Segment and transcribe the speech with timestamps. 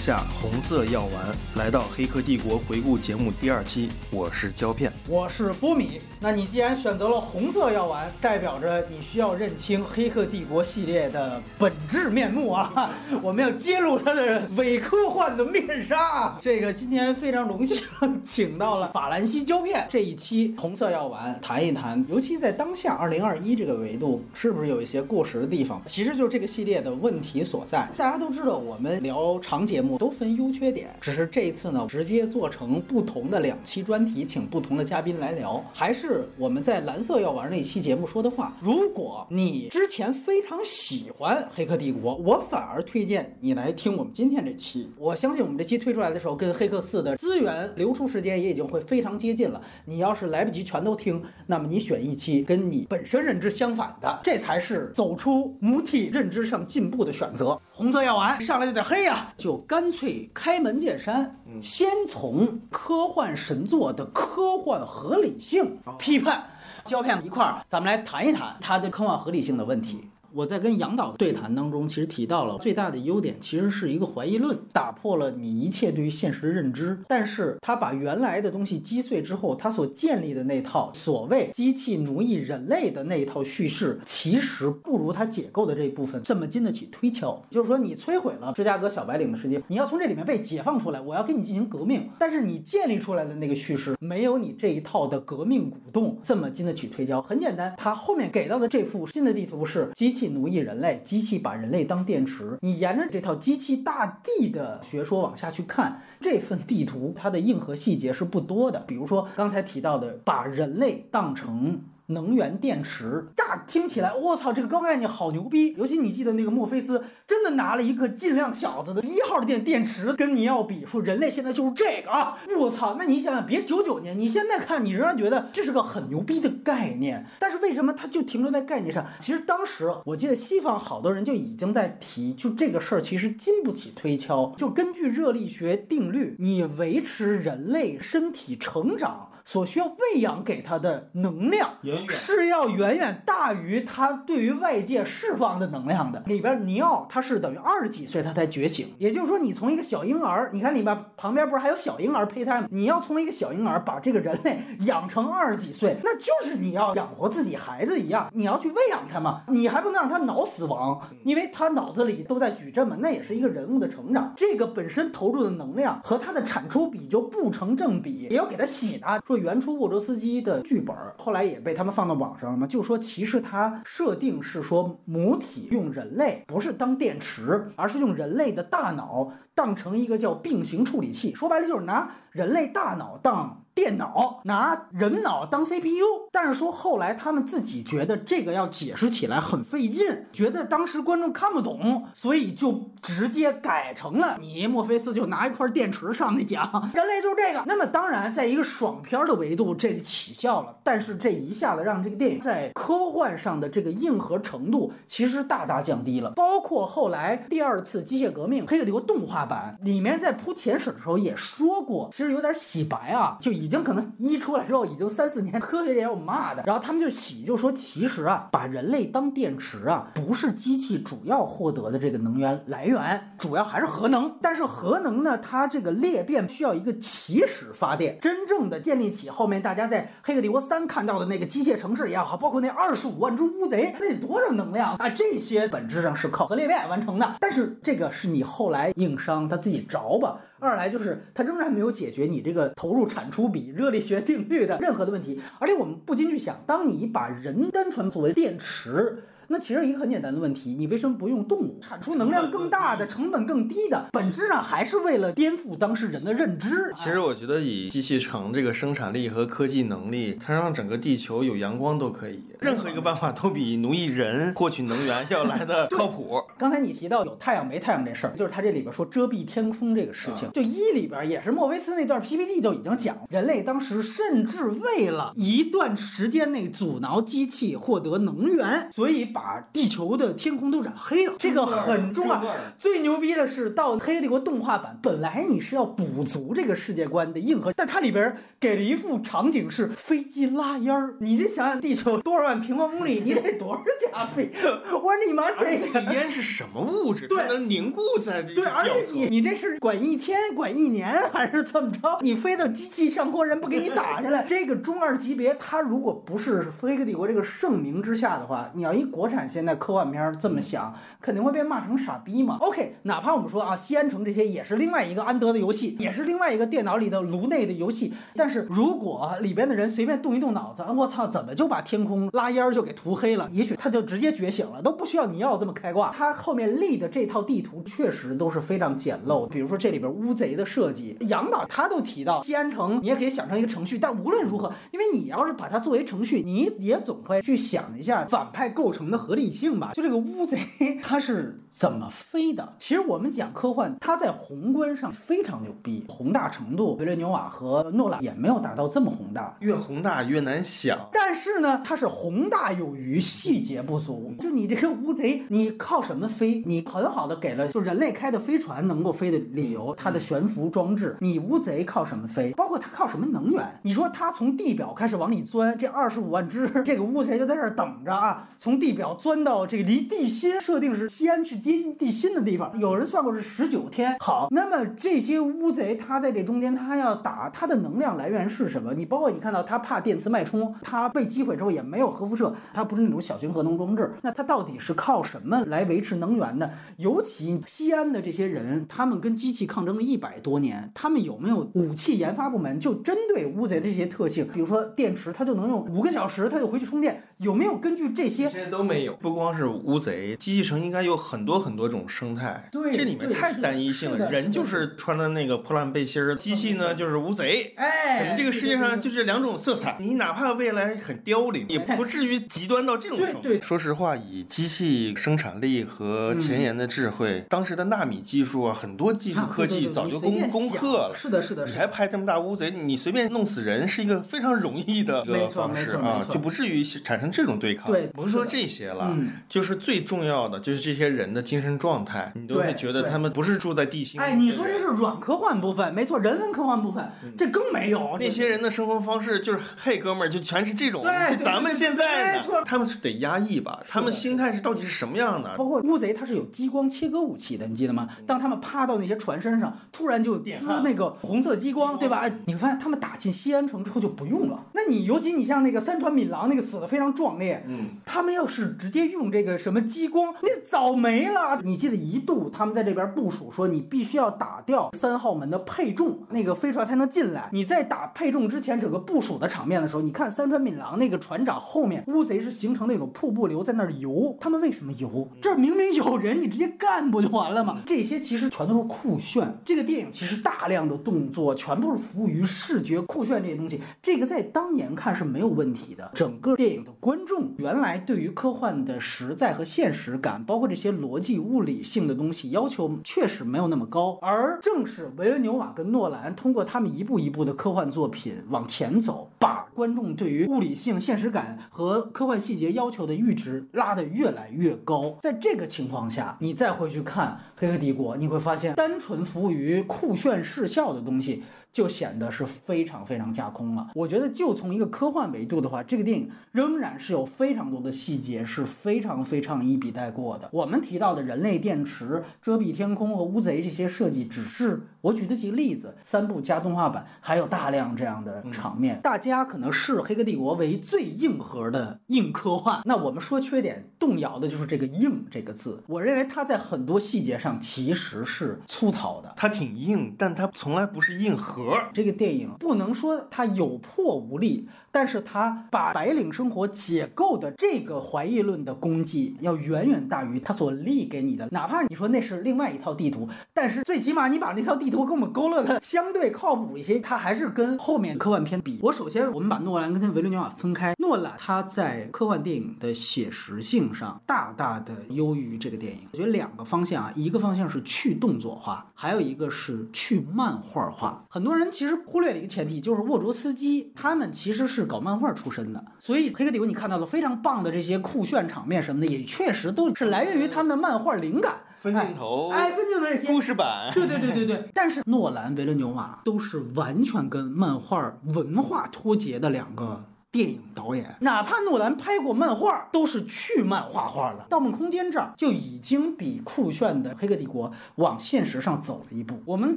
[0.00, 1.14] 下红色药丸，
[1.56, 6.00] 来到《黑客帝国》回顾节目第二期，我是胶片，我是波米。
[6.18, 12.90] 那你既然选择了红色药丸，代表着你需要认清《黑客帝国》系列的本质面目啊！
[13.22, 16.38] 我们要揭露它的伪科幻的面纱。
[16.40, 17.76] 这个今天非常荣幸
[18.24, 25.82] 请到了法兰西胶片，这一期红色药丸谈一谈，尤其在当下二零二一这个维度，是不是有一些过时的地方？
[25.84, 27.86] 其实就是这个系列的问题所在。
[27.98, 35.62] 大家都知道，我们聊长节目都分优缺点，只是这一次呢，直接做成不同的两期专题，请不同的嘉宾来聊。
[35.72, 44.90] 还是我们在蓝色药丸那期节目说的话，如果你之前非常喜欢《黑客帝国》，我反而推荐你来听我们今天这期。
[44.96, 49.60] 我相信我们这期推出来的时候，跟《黑客四》的资源流出时间也已经会非常接近了。
[49.84, 57.60] 你要是来不及全都听，那么你选一期跟你本身认知相反的，这才是走出母体认知上进步的选择。
[57.80, 66.44] 红色药丸上来就得黑呀，就干脆开门见山，先从科幻神作的科幻合理性批判
[66.84, 70.10] 胶片一块儿，咱们来谈一谈它的科幻合理性的问题。
[70.32, 76.96] 我在跟杨导对谈当中，其实提到了最大的优点，其实是一个怀疑论，打破了你一切对于现实的认知。
[77.08, 87.42] 但是他把原来的东西击碎之后，他所建立的那套所谓机器奴役人类的那一套叙事，其实不如他解构的这一部分这么经得起推敲。
[87.50, 92.08] 就是说，你摧毁了芝加哥小白领的世界，你要从这里面被解放出来，我要给你进行革命。
[92.20, 97.20] 但是你建立出来的那个叙事，没有你这一套的革命鼓动这么经得起推敲。
[97.20, 100.19] 很简单，他后面给到的这幅新的地图是机器。
[100.28, 102.58] 奴役人类，机器把人类当电池。
[102.60, 108.80] 你沿着这套机器大地的学说往下去看，这份地图它的硬核细节是不多的。
[108.86, 111.80] 比如说刚才提到的，把人类当成。
[112.10, 115.74] 能源电池，乍听起来，我操，这个高概念好牛逼！
[115.76, 122.38] 尤其你记得那个墨菲斯真的拿了一个尽量小子的一号的电电池跟你要比，说人类现在就是这个啊！
[122.58, 127.26] 我操，那你想想，别九九年，你现在看，你仍然觉得这是个很牛逼的概念。
[127.38, 129.06] 但是为什么它就停留在概念上？
[129.18, 134.52] 其实当时我记得西方好多人就已经在提，就这个事儿其实经不起推敲。
[134.56, 139.28] 就根据热力学定律，你维持人类身体成长。
[139.50, 141.70] 所需要喂养给他的能量
[142.08, 146.22] 是要远远大于他对于外界释放的能量的。
[146.26, 152.68] 里边尼奥他是等于二十几岁他才觉醒，也就是说你从一个小婴儿，你看里边旁边不是还有小婴儿胚胎吗？
[152.70, 169.39] 你要从一个小婴儿把这个人类养成二十几岁，那就是你要养活自己孩子一样，你要去喂养他嘛，你还不能让他脑死亡，因为他脑子里都在矩阵嘛，那也是一个人物的成长，这个本身投入的能量和他的产出比就不成正比，也要给他洗的说。
[169.40, 172.66] 原初沃卓斯基的剧本，后来也被他们放到网上了嘛？
[172.66, 181.34] 就说其实它设定是说母体用人类不是当电池，而是用人类的大脑当成一个叫并行处理器。
[181.34, 183.64] 说白了就是拿人类大脑当。
[183.80, 196.62] 电脑拿人脑当 CPU，但是说后来他们自己觉得这个要解释起来很费劲，觉得当时观众看不懂，所以就直接改成了你墨菲斯就拿一块电池上去讲，
[196.92, 197.64] 人类就是这个。
[197.64, 206.28] 那么当然，在一个爽片的维度，这就起效了，但是这一下子让这个电影在科幻上的这个硬核程度其实大大降低了。
[206.32, 213.69] 包括后来第二次机械革命黑客帝国动画版里面在铺前史的时候也说过，其实有点洗白啊，就已。
[213.70, 224.36] 已经可能一出来之后已经三四年，科学界有骂的，然后他们就洗，就说其实啊，把人类当电池啊，不是机器主要获得的这个能源来源，主要还是核能。
[224.42, 235.08] 但是核能呢，它这个裂变需要一个起始发电，真正的建立起后面大家在《黑客帝国三》看到的那个机械城市也好，包括那二十五万只乌贼，那得多少能量啊？
[235.10, 237.36] 这些本质上是靠核裂变完成的。
[237.38, 240.40] 但是这个是你后来硬伤他自己着吧。
[240.60, 249.24] 二来就是它仍然没有解决你这个投入产出比热力学定律的任何的问题，而且我们不禁去想，当你把人单纯作为电池。
[249.52, 254.06] 那其实一个很简单的问题，你为什么不用动物产出能量更大的、成本更低的？
[254.12, 256.92] 本质上还是为了颠覆当事人的认知。
[256.94, 266.42] 其实我觉得以机器城这个生产力和科技能力，它让整个地球有阳光都可以，任何一个办法都比奴役人获取能源要来的 靠谱。
[266.58, 279.68] 刚才你提到有太阳没太阳这事儿，就是他这里边说遮蔽天空这个事情，就一里边也是莫维斯那段 PPT 就已经讲，人类当时甚至为了一段时间内阻挠机器获得能源，所以把。
[279.72, 282.42] 地球的天空都染黑了，这个很重要。
[282.78, 291.14] 最牛逼的是，到《黑帝国》动画版，本来你是要补足这个世界观的硬核，但它里边给了一幅场景是飞机拉烟儿。
[291.20, 294.50] 你得想想，地球多少万万平方公里，你得多少加 费？
[294.92, 297.28] 我说你妈这个烟是什么物质？
[297.28, 302.18] 对，能凝固在这对，而且你你这是管一天、管一年还是怎么着？
[302.22, 304.42] 你飞到机器上空，人不给你打下来？
[304.48, 312.58] 这个中二级别，它如果不是《黑客帝国》这个盛名之下的话，你要一国产现在科幻片这么想，肯定会被骂成傻逼嘛。
[312.60, 318.12] OK，哪怕我们说啊，西安城这些也是另外一个安德的游戏，也是另外一个电脑里的颅内的游戏。
[318.34, 323.48] 但是如果里边的人随便动一动脑子，我操，怎么就把天空拉烟就给涂黑了？
[323.52, 326.10] 也许他就直接觉醒了，都不需要你要这么开挂。
[326.10, 333.98] 他后面立的这套地图确实都是非常简陋，比如说这里边乌贼的设计，杨导他都提到西安城，你也可以想成一个程序。
[333.98, 339.92] 但无论如何，因为你要是把它作为程序，你也总会去想一下反派构成的合理性吧？
[339.94, 340.58] 就这个乌贼
[341.02, 342.74] 它是怎么飞的？
[342.78, 350.98] 其实我们讲科幻，它在宏观上非常牛逼，宏大程度，维伦纽瓦和诺兰也没有达到这么宏大，越宏大越难想。
[351.12, 354.32] 但是呢，它是宏宏大有余，细节不足。
[354.38, 356.62] 就你这个乌贼，你靠什么飞？
[356.64, 361.16] 你很好的给了就人类开的飞船能够飞的理由，它的悬浮装置。
[361.18, 362.52] 你乌贼靠什么飞？
[362.52, 363.80] 包括它靠什么能源？
[363.82, 374.16] 你说它从地表开始往里钻，这二十五万只这个乌贼就在这儿等着啊，从地表钻到这个离地心设定是西安是接近地心的地方，有人算过是十九天。
[374.20, 378.94] 好，那么这些乌贼它在这中间，它要打它的能量来源是什么？
[378.94, 386.70] 你包括你看到它怕电磁脉冲，它被击毁之后也没有核辐射，它不是那种小型核能装置，那它到底是靠什么来维持能源的？
[386.98, 398.48] 尤其西安的这些人，他们跟机器抗争了一百多年，他们有没有武器研发部门就针对乌贼的这些特性，比如说电池，它就能用五个小时，它就回去充电，有没有根据这些？
[398.50, 399.14] 现在都没有。
[399.14, 402.68] 不光是乌贼，机器城应该有很多很多种生态。
[402.70, 404.30] 对，这里面太单一性了。
[404.30, 407.72] 人就是穿的那个破烂背心儿，机器呢就是乌贼。
[407.76, 409.96] 哎，这个世界上就这两种色彩。
[410.00, 413.40] 你哪怕未来很凋零，也不至于极端到这种程度。
[413.42, 421.14] 对，说实话，以机器生产力和前沿的智慧，当时的纳米技术啊，很多技术科技早就攻攻克了。
[421.14, 421.66] 是的，是的。
[421.66, 427.92] 你还拍这么大乌贼，你随便弄死人是一个非常容易的一个方式啊，就不至于产生这种对抗。
[427.92, 429.16] 对，甭说这些了，
[429.48, 434.20] 就是最重要的就是这些人的精神状态，你都会觉得他们不是住在地心。
[434.20, 437.08] 哎，你说这是软科幻部分，没错，人文科幻部分
[437.38, 438.16] 这更没有。
[438.18, 441.02] 那些人的生活方式就是，嘿，哥们儿，就全是这种。
[441.02, 443.80] 对，咱们现在没错，他们是得压抑吧？
[443.88, 445.56] 他们心态是到底是什么样的？
[445.56, 448.08] 包括乌贼，它是有激光切割武器的，你记得吗？
[448.26, 452.18] 当他们趴到那些船身上，突然就滋那个红色激光，对吧？
[452.18, 454.64] 哎，你发现他们打进西安城之后就不用了。
[454.72, 461.60] 那你尤其你像那个三船敏郎那个死的非常壮烈，嗯，他们要是直接用这个什么激光，那早没了。
[461.62, 467.48] 你记得一度他们在这边部署说，你必须要打掉三号门的配重，那个飞船才能进来。
[467.52, 475.26] 你在打配重之前，整个部署的场面的时候，你看三船敏郎那个船长后后面乌贼是形成那种瀑布流在那儿游，他们为什么游？
[475.40, 477.80] 这明明有人，你直接干不就完了吗？
[477.86, 479.58] 这些其实全都是酷炫。
[479.64, 486.10] 这个电影其实大量的动作全部是服务于视觉酷炫这些东西，这个在当年看是没有问题的。
[486.12, 505.16] 整个电影的观众原来对于科幻的实在和现实感，包括这些逻辑物理性的东西要求确实没有那么高，而正是维伦纽瓦跟诺兰通过他们一步一步的科幻作品往前走，把观众对于物理性、现实感和科幻细节要求的阈值拉得越来越高。
[505.22, 507.28] 在这个情况下，你再回去看
[507.58, 511.42] 《黑客帝国》，你会发现单纯服务于酷炫视效的东西。
[511.72, 513.90] 就显得是非常非常架空了。
[513.94, 520.48] 我觉得，就从一个科幻维度的话，这个电影仍然是有非常多的细节是非常非常一笔带过的。
[520.52, 525.94] 我们提到的人类电池、遮蔽天空和乌贼这些设计，只是我举的几个例子。
[526.04, 529.00] 三部加动画版，还有大量这样的场面。
[529.00, 532.80] 大家可能视《黑客帝国》为最硬核的硬科幻。
[532.84, 535.82] 那我们说缺点，动摇的就是这个“硬”这个字。
[535.86, 539.32] 我认为它在很多细节上其实是粗糙的。
[539.36, 541.59] 它挺硬，但它从来不是硬核。
[541.92, 551.48] 这个电影不能说它有破无立，但是他把白领生活解构的这个怀疑论的功绩要远远大于他所立给你的。
[551.50, 558.78] 哪怕你说那是另外一套地图，但是最起码你把那套地图跟我们勾勒的相对靠谱一些，它还是跟后面科幻片比。
[558.82, 566.00] 我首先我们把诺兰跟维伦纽瓦分开，诺兰他在科幻电影的写实性上大大的优于这个电影。
[566.12, 571.24] 我觉得两个方向啊，一个方向是去动作化，还有一个是去漫画化。
[571.30, 571.70] 很多人。
[571.70, 581.60] 其实忽略了一个前提，就是沃卓斯基他们其实是搞漫画出身的，所以《黑客帝国》你看到了非常棒的这些酷炫场面什么的，也确实都是来源于他们的漫画灵感。
[581.78, 584.68] 分镜头，哎，分镜头这些故事版，对对对对对。
[584.74, 590.04] 但是诺兰、维伦纽瓦都是完全跟漫画文化脱节的两个。
[590.32, 594.44] 电影导演，哪怕诺兰拍过漫画，都是去漫画化的。
[594.48, 599.34] 《盗梦空间》这儿就已经比酷炫的《黑客帝国》往现实上走了一步。
[599.44, 599.76] 我们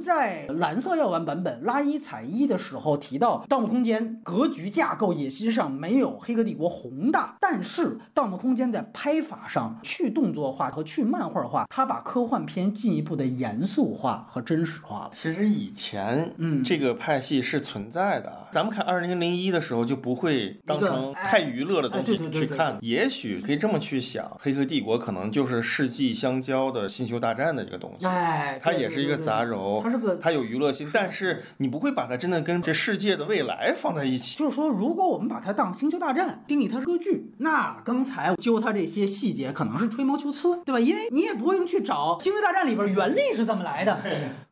[0.00, 15.08] 在蓝色药丸版本拉一踩一的时候提到，《盗梦空间》格局架构野心上没有《黑客帝国》宏大，但是《盗梦空间》在拍法上去动作化和去漫画化，它把科幻片进一步的严肃化和真实化了。
[15.10, 18.32] 其实以前，嗯这个派系是存在的。
[18.52, 22.78] 咱们看二零零一的时候，就不会当成太娱乐的东西去看。
[22.80, 28.06] 也许可以这么去想，《黑客帝国》可能就是世纪相交的《星球大战》的一个东西。
[28.06, 34.38] 哎，它也是一个杂糅，它是个它有娱乐性，但是你不会把它真的跟这世界的未来放在一起。
[34.38, 40.80] 就是说，如果我们把它当《星球大战》定义它是个剧，那刚才揪它这些细节可能是吹毛求疵，对吧？
[40.80, 43.98] 因为你也不用去找《星球大战》里边原力是怎么来的。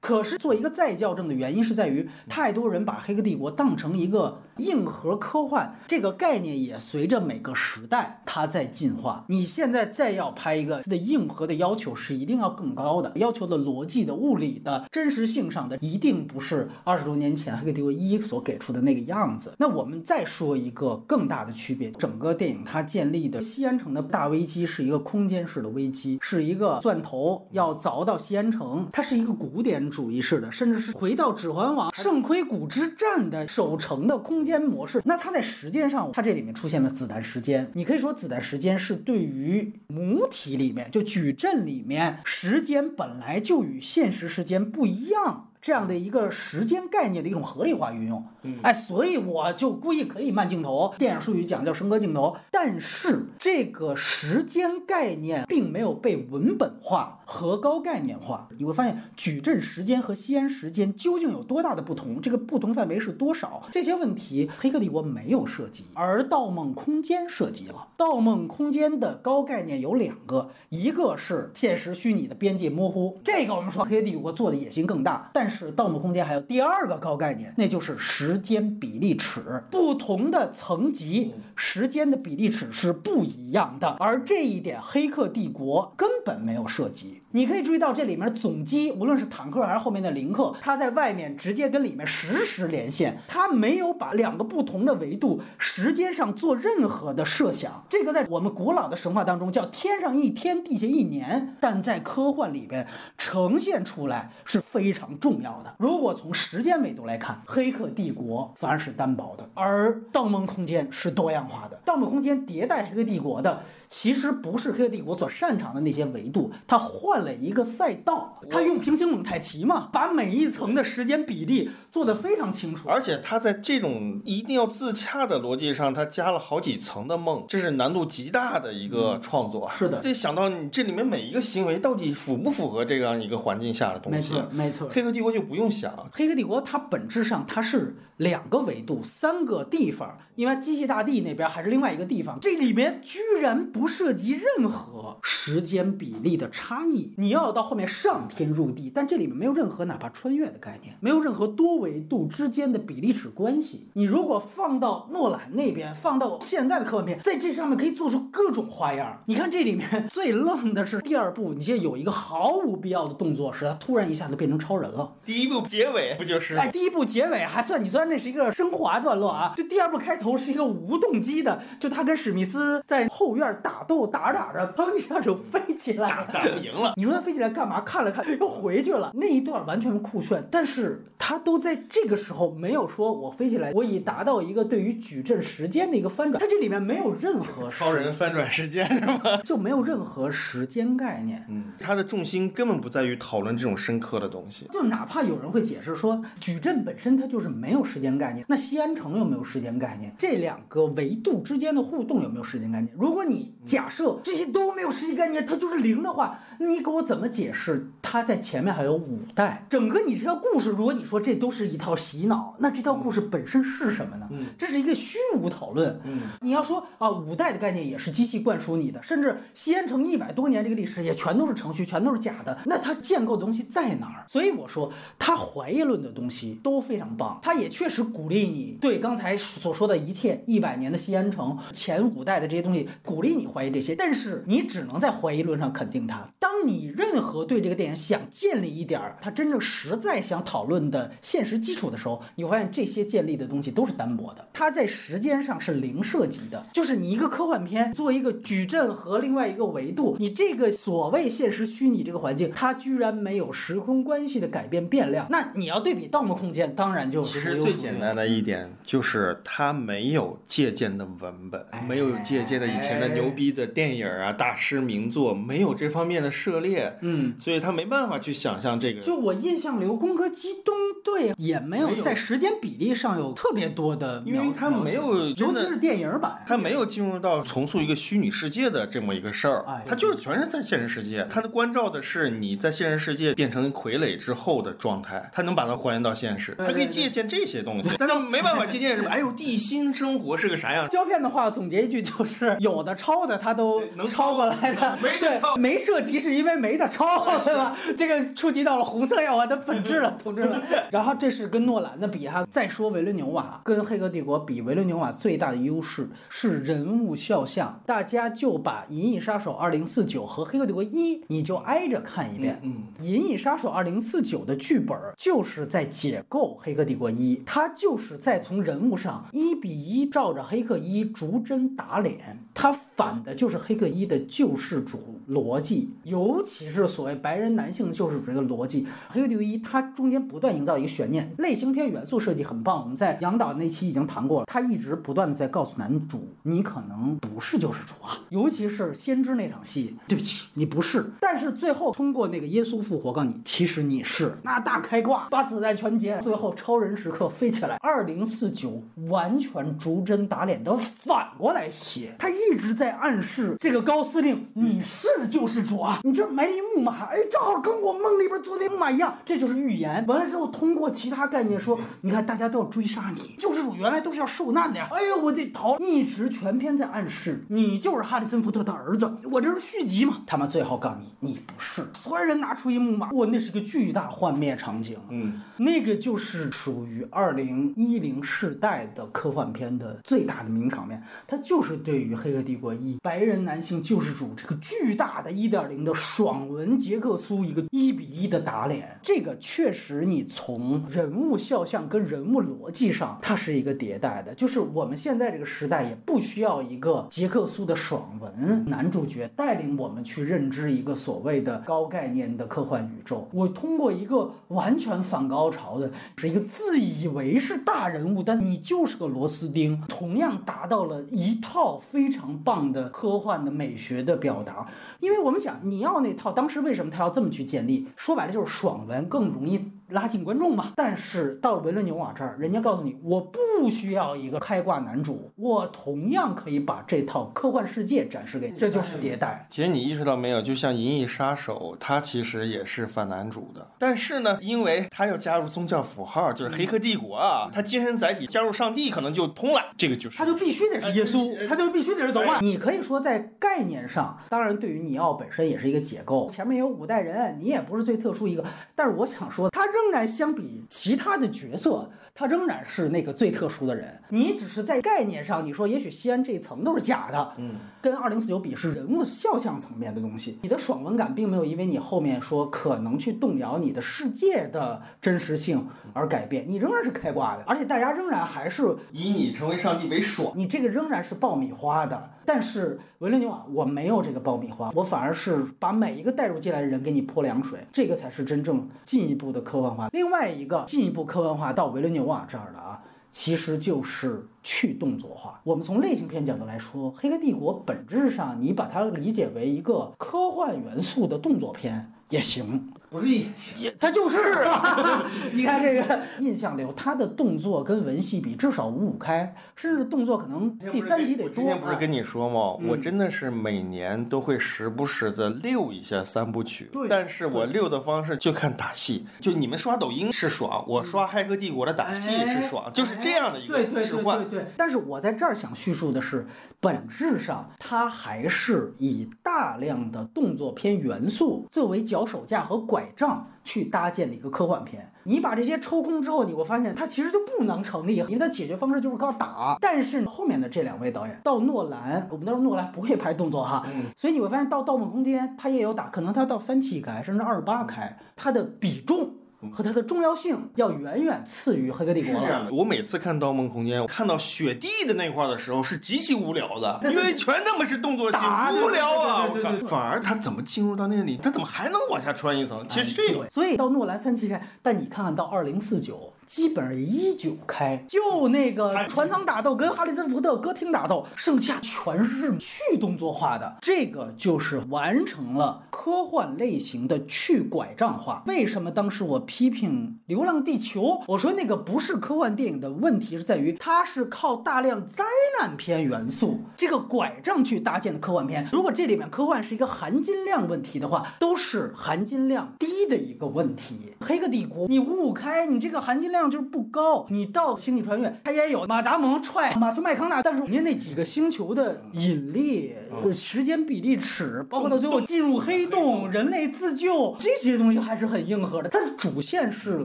[0.00, 9.25] 可是做一个再校正的原因是在于，太多人把《黑客帝国》当成一个硬核科幻，这个概念也随着每个时代它在进化。
[9.29, 19.53] 你现在再要拍一个它的硬核的要求是一定要更高的，要求的逻辑的、物理的、真实性上的，一定不是二十多年前《黑客帝国一》所给出的那个样子。
[19.59, 35.03] 那我们再说一个更大的区别，整个电影它建立的西安城的大危机是一个空间式的危机，是一个钻头要凿到西安城，它是一个古典主义式的，甚至是回到《指环王》圣盔谷之战的守城的空间模式。
[35.05, 45.51] 那它在时实际上，它这里面出现了子弹时间，你可以说子弹时间是对于母体里面就矩阵里面时间本来就与现实时间不一样。
[45.62, 48.26] 这样的一个时间概念的一种合理化运用，
[48.62, 58.49] 哎，所以我就故意可以慢镜头，电影术语讲叫升格镜头，但是这个时间概念并没有被文本化和高概念化。
[58.59, 63.62] 你会发现矩阵时间和西安时间究竟有多大的不同，这个不同范围是多少？
[63.71, 67.75] 这些问题，《黑客帝国》没有涉及，而《盗梦空间》涉及了。
[67.97, 79.62] 《盗梦空间》的高概念有两个，一个是现实虚拟的边界模糊，这个我们说《黑客帝国》做的野心更大，但是《盗梦空间》还有第二个高概念，那就是时间比例尺。
[79.71, 87.22] 不同的层级，时间的比例尺是不一样的，而这一点《黑客帝国》根本没有涉及。
[87.33, 97.85] 你可以注意到这里面的总机，无论是坦克还是后面的林克，它在外面直接跟里面实时连线，它没有把两个不同的维度时间上做任何的设想。
[97.89, 102.87] 这个在我们古老的神话当中叫天上一天，地下一年，但在科幻里边
[103.17, 105.75] 呈现出来是非常重要的。
[105.79, 111.77] 如果从时间维度来看，《黑客帝国》反而是单薄的，而《盗梦空间》是多样化的。
[111.85, 113.62] 《盗梦空间》迭代《黑客帝国》的。
[113.92, 122.88] 其实不是黑客帝国所擅长的那些维度，它换了一个赛道，它用平行蒙太奇嘛，把每一层的时间比例做得非常清楚。
[122.88, 129.70] 而且他在这种一定要自洽的逻辑上，他加了好几层的梦，这是难度极大的一个创作。
[129.76, 134.32] 是的得想到你这里面每一个行为到底符不符合这样一个环境下的东西。
[134.32, 134.88] 没错，没错。
[134.90, 147.12] 黑客帝国就不用想，黑客帝国它本质上它是两个维度、三个地方，因为机器大地那边还是另外一个地方，这里面居然不涉及任何时间比例的差异。
[147.17, 153.89] 你要到后面上天入地，但这里面没有任何哪怕穿越的概念，没有任何多维度之间的比例尺关系。
[153.95, 159.23] 你如果放到诺兰那边，放到现在的科幻片，在这上面可以做出各种花样。
[159.27, 165.12] 你看这里面 最愣的是第二部，你现在有一个毫无必要的动作，是他突然一下子变成超人了。
[165.25, 166.57] 第一部结尾不就是？
[166.57, 176.93] 哎，第一部结尾还算，你虽然那是一个升华段落啊，就第二部开头是一个无动机的，就他跟史密斯在后院打斗，打着打着，砰一下就飞起来了，打不赢了。
[176.97, 177.81] 你说他飞起来干嘛？
[177.81, 189.21] 看了看又回去了，那一段完全酷炫，但是他都在这个时候没有说我飞起来，我已达到一个对于矩阵时间的一个翻转，他这里面没有任何 超人翻转时间是吗？
[189.43, 191.45] 就没有任何时间概念。
[191.49, 194.67] 嗯，他的重心根本不在于讨论这种深刻的东西。
[194.71, 200.14] 就哪怕有人会解释说，矩阵本身它就是没有时间概念，那西安城有没有时间概念？
[200.19, 202.93] 这两个维度之间的互动有没有时间概念？
[202.99, 209.66] 如果你假设这些都没有实际概念，它就是零的话，你给我怎么解释他在前面还有五代？
[209.69, 214.28] 整个你这套故事，如果你说这都是一套洗脑，那这套故事本身是什么呢？
[214.31, 216.00] 嗯这是一个虚无讨论。
[216.04, 222.59] 嗯，你要说啊，五代的概念也是机器灌输你的，甚至西安城一百多年这个历史也全都是程序，全都是假的。
[222.66, 224.25] 那它建构的东西在哪儿？
[224.28, 233.95] 所以我说，他怀疑论的东西都非常棒，他也确实鼓励你对刚才所说的一切一百年的西安城前五代的这些东西，鼓励你怀疑这些。
[233.95, 236.28] 但是你只能在怀疑论上肯定它。
[236.38, 246.66] 当当你任何对这个电影想建立一点儿它真正实在想讨论的现实基础的时候，你会发现这些建立的东西都是单薄的，它在时间上是零涉及的。
[246.75, 255.26] 就是你一个科幻片做一个矩阵和另外一个维度，你这个所谓现实虚拟这个环境，它居然没有时空关系的改变变量。
[255.30, 267.35] 那你要对比《盗梦空间》，当然就其实最简单的一点就是它没有借鉴的文本，没有借鉴的以前的牛逼的电影啊、大师名作，没有这方面的涉猎，嗯。
[267.39, 269.01] 所以他没办法去想象这个。
[269.03, 270.75] 就我印象里，《攻壳机动
[271.05, 281.27] 队》也没有在时间比例上有特别多的，因为他没有，尤其是电影版，他没有进入到重塑一个虚拟世界的这么一个事儿，哎它就是全是在现实世界。
[281.29, 289.11] 他的关照的是你在现实世界变成傀儡之后的状态，他能把它还原到现实，对它可以借鉴这些东西， 但是没办法借鉴什么。
[289.11, 290.89] 哎呦，地心生活是个啥样？
[290.91, 297.76] 胶片的话，总结一句就是，有的抄的他都能抄过来的，没得抄对，没涉及是因为没得抄，对吧？
[297.97, 300.62] 这个触及到了红色药丸的本质了，同志们。
[300.91, 312.61] 然后这是跟诺兰的比哈，再说维伦纽瓦跟《黑客帝国》比，维伦纽瓦最大的优势是人物肖像，大家就把《银翼杀手2049》和《黑客帝国一》你就挨着看一遍。
[312.62, 328.82] 嗯，《银翼杀手2049》的剧本就是在解构《黑客帝国一》，它就是在从人物上一比一照着《黑客一》逐帧打脸，它反的就是《黑客一》的救世主逻辑，尤其是所谓白人男性救世主这个逻辑。
[329.09, 341.11] 《黑客帝国一》它中间不断营造一个悬念，类型片元素设计很棒，我们在杨导那期已经谈过了，他一直不断的在告诉男主，你可能不是救世主啊，尤其是先知那场戏，对不起，你不是。
[341.21, 344.35] 但是最后通过那个耶稣复活，告诉你，其实你是。
[344.42, 347.76] 那大开挂，把子弹全接，最后超人时刻飞起来。
[347.80, 360.04] 二零四九完全逐帧打脸的反过来写，他一直在暗示这个高司令你是救世主啊，你这埋了一木马，哎，正好跟我梦里边做那木马一样，这就是预言。
[360.06, 364.88] 完了之后，通过其他概念说，你看大家都要追杀你，救世主原来都是要受难的呀。
[364.90, 370.22] 哎呦，我这逃，一直全篇在暗示你就是哈里森福特的儿子，我这是续集嘛。
[370.26, 371.87] 他们最后告诉你，你不是。
[371.94, 374.98] 所有人拿出一木马，我，那是个巨大幻灭场景。
[375.11, 414.68] 嗯，那个就是属于二零一零世代的科幻片的最大的名场面，它就是对于《黑个帝国一》白人男性救世主这个巨大的一点零的爽文杰克苏一个一比一的打脸，这个确实你从人物肖像跟人物逻辑上，它是一个迭代的，就是我们现在这个时代也不需要一个杰克苏的爽文男主角带领我们去认知一个所谓的高概念的科幻宇宙，我通过一个完全反高潮的，是一个自以为是大人物，但你就是个螺丝钉，同样达到了一套非常棒的科幻的美学的表达。
[415.00, 417.88] 因为我们想，你要那套，当时为什么他要这么去建立？
[417.96, 420.72] 说白了就是爽文更容易拉近观众嘛。
[420.76, 423.38] 但是到维伦纽瓦这儿，人家告诉你，我不
[423.70, 429.46] 需要一个开挂男主，我同样可以把这套科幻世界展示给你，这就是迭代。
[429.50, 442.40] 其实你意识到没有，就像《银翼杀手》，它其实也是反男主的，但是呢，因为他要加入宗教符号，就是黑客帝国啊，他精神载体加入上帝可能就通了，这个就是他就必须得是耶稣，他就必须得是走马。
[442.40, 451.90] 你可以说在概念上，当然对于尼奥本身也是一个解构，前面有五代人，你也不是最特殊一个，但是我想说，他仍当然相比其他的角色。
[452.14, 470.33] 他仍然是那个最特殊的人，你只是在概念上，你说也许西安这一层都是假的，嗯，跟二零四九比是人物肖像层面的东西，你的爽文感并没有因为你后面说可能去动摇你的世界的真实性而改变，你仍然是开挂的，而且大家仍然还是以你成为上帝为爽。
[470.37, 479.88] 你这个仍然是爆米花的，但是维伦纽瓦我没有这个爆米花，我反而是把每一个带入进来的人给你泼凉水，这个才是真正进一步的科幻化。
[479.92, 485.41] 另外一个进一步科幻化到维伦纽这样的啊，其实就是去动作化。
[485.45, 492.73] 我们从类型片角度来说，《黑客帝国》本质上你把它理解为一个科幻元素的动作片也行。
[492.92, 493.62] 不是也行？
[493.62, 495.05] 也，它就是啊！
[495.33, 501.26] 你看这个印象流，他的动作跟文戏比，至少五五开，甚至动作可能第三集得多。
[501.26, 502.59] 我之前不是跟你说吗？
[502.61, 514.18] 嗯我真的是每年都会时不时的溜一下三部曲对，但是我溜的方式就看打戏，就你们刷抖音是爽，我刷《骇客帝国》的打戏是爽，就是这样的一个对对置换。
[514.18, 514.52] 对对对。
[514.57, 516.26] 但是我在这儿想叙述的是，
[516.61, 524.92] 本质上它还是以大量的动作片元素作为脚手架和拐拐杖去搭建的一个科幻片。
[525.05, 529.57] 你把这些抽空之后，你会发现它其实就不能成立，因为它解决方式就是靠打。
[529.61, 533.64] 但是后面的这两位导演，到诺兰，我们都说诺兰不会拍动作哈，
[533.97, 539.11] 所以你会发现到《盗梦空间》他也有打，可能他到三七开，甚至二八开，它的比重。
[539.50, 542.14] 和它的重要性要远远次于《黑客帝国》。
[542.14, 548.18] 是这样的，我每次看《盗梦空间》，看到雪地的那块的时候是极其无聊的，因为全他妈是动作戏，
[548.62, 549.28] 无聊啊！
[549.28, 552.64] 对对对反而他怎么进入到那里，他怎么还能往下穿一层？
[552.68, 556.12] 其实这个对，所以到诺兰三七开，但你看看到二零四九。
[556.33, 568.23] 基本上一九开，就那个船舱打斗跟哈里森福特歌厅打斗，剩下全是去动作化的，这个就是完成了科幻类型的去拐杖化。
[568.27, 575.05] 为什么当时我批评《流浪地球》，我说那个不是科幻电影的问题，是在于它是靠大量灾
[575.38, 578.49] 难片元素这个拐杖去搭建的科幻片。
[578.51, 583.92] 如果这里面科幻是一个含金量问题的话，都是含金量低的一个问题。
[584.01, 587.06] 黑客帝国，你五五开，你这个含金量就是不高。
[587.11, 598.68] 你到星际穿越，它也有马达蒙踹马修麦康纳，但是人家那几个星球的引力、呃时间比例尺，包括到最后进入黑洞、人类自救这些东西还是很硬核的。
[598.68, 599.85] 它的主线是